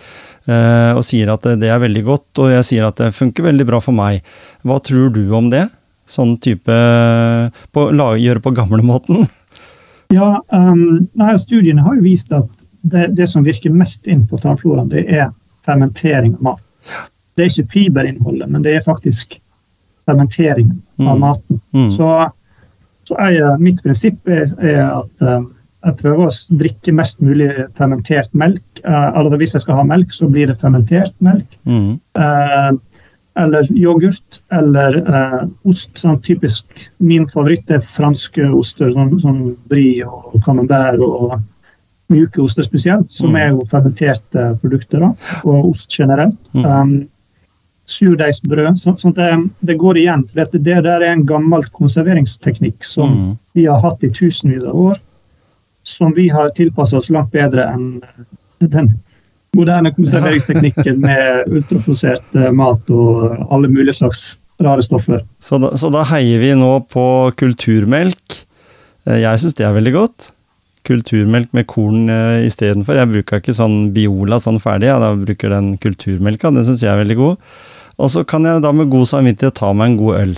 [0.44, 3.46] Eh, og sier at det, det er veldig godt, og jeg sier at det funker
[3.46, 4.20] veldig bra for meg.
[4.66, 5.66] Hva tror du om det?
[6.04, 6.74] Sånn type
[7.72, 9.24] på, la, Gjøre på gamlemåten?
[10.12, 12.46] Ja, um, nei, Studiene har jo vist at
[12.86, 15.30] det, det som virker mest inn på tarmfloraen, det er
[15.66, 16.60] fermentering av mat.
[17.34, 19.38] Det er ikke fiberinnholdet, men det er faktisk
[20.06, 21.20] fermenteringen av Mm.
[21.24, 21.60] maten.
[21.74, 21.88] Mm.
[21.96, 22.10] Så,
[23.08, 25.48] så jeg, mitt prinsipp er, er at um,
[25.84, 28.62] jeg prøver å drikke mest mulig fermentert melk.
[28.84, 31.58] Uh, eller hvis jeg skal ha melk, så blir det fermentert melk.
[31.68, 32.00] Mm.
[32.18, 32.72] Eh,
[33.36, 35.96] eller yoghurt eller eh, ost.
[35.98, 36.70] Sånn typisk
[37.02, 41.40] Min favoritt er franske oster, sånn, sånn brie og camembert og
[42.12, 43.36] mjuke oster spesielt, som Mm.
[43.40, 45.10] er jo fermenterte produkter, da,
[45.44, 46.38] og ost generelt.
[46.54, 46.64] Mm.
[46.64, 47.08] Um,
[47.86, 48.78] Surdeigsbrød.
[48.80, 49.30] Så, sånn det,
[49.60, 50.22] det går igjen.
[50.28, 53.38] for Det der er en gammel konserveringsteknikk som Mm.
[53.54, 54.98] vi har hatt i tusenvis av år,
[55.84, 57.88] som vi har tilpassa oss langt bedre enn
[58.64, 58.94] den
[59.54, 64.24] moderne konserveringsteknikken med ultraprosert eh, mat og alle mulige slags
[64.62, 65.22] rare stoffer.
[65.42, 67.06] Så, da, så da heier vi nå på
[67.38, 68.40] kulturmelk.
[69.06, 70.30] Eh, Jeg syns det er veldig godt.
[70.84, 72.98] Kulturmelk med korn uh, istedenfor.
[73.00, 76.50] Jeg bruker ikke sånn Biola sånn ferdig, jeg da bruker den kulturmelka.
[76.52, 77.54] Den syns jeg er veldig god.
[77.96, 80.34] Og så kan jeg da med god samvittighet ta meg en god øl.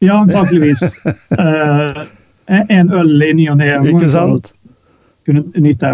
[0.00, 0.96] Ja, antakeligvis.
[2.50, 3.70] En øl i ny og ne.
[3.92, 4.52] Ikke sant?
[5.28, 5.92] Kunne nyte.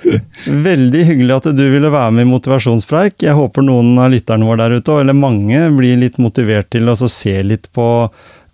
[0.68, 3.20] Veldig hyggelig at du ville være med i Motivasjonspreik.
[3.22, 6.96] Jeg håper noen av lytterne våre der ute, eller mange, blir litt motivert til å
[6.98, 7.86] se litt på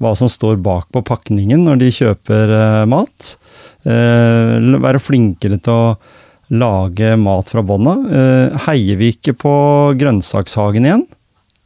[0.01, 3.35] hva som står bak på pakningen når de kjøper eh, mat.
[3.85, 5.95] Eh, være flinkere til å
[6.51, 8.07] lage mat fra bånn av.
[8.11, 9.55] Eh, heier vi ikke på
[10.01, 11.07] grønnsakshagen igjen?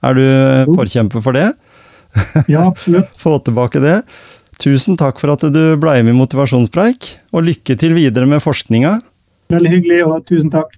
[0.04, 1.48] Er du forkjemper for det?
[2.50, 3.14] Ja, absolutt.
[3.22, 4.02] Få tilbake det.
[4.62, 8.98] Tusen takk for at du ble med i Motivasjonspreik, og lykke til videre med forskninga.
[9.52, 10.72] Veldig hyggelig, og tusen takk.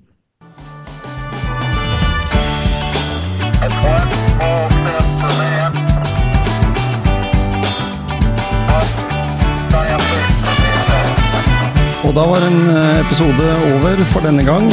[12.07, 14.69] Og da var en eh, episode over for denne gang.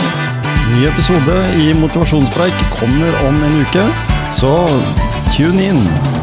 [0.73, 3.87] Ny episode i Motivasjonspreik kommer om en uke,
[4.37, 4.53] så
[5.33, 6.22] tune in!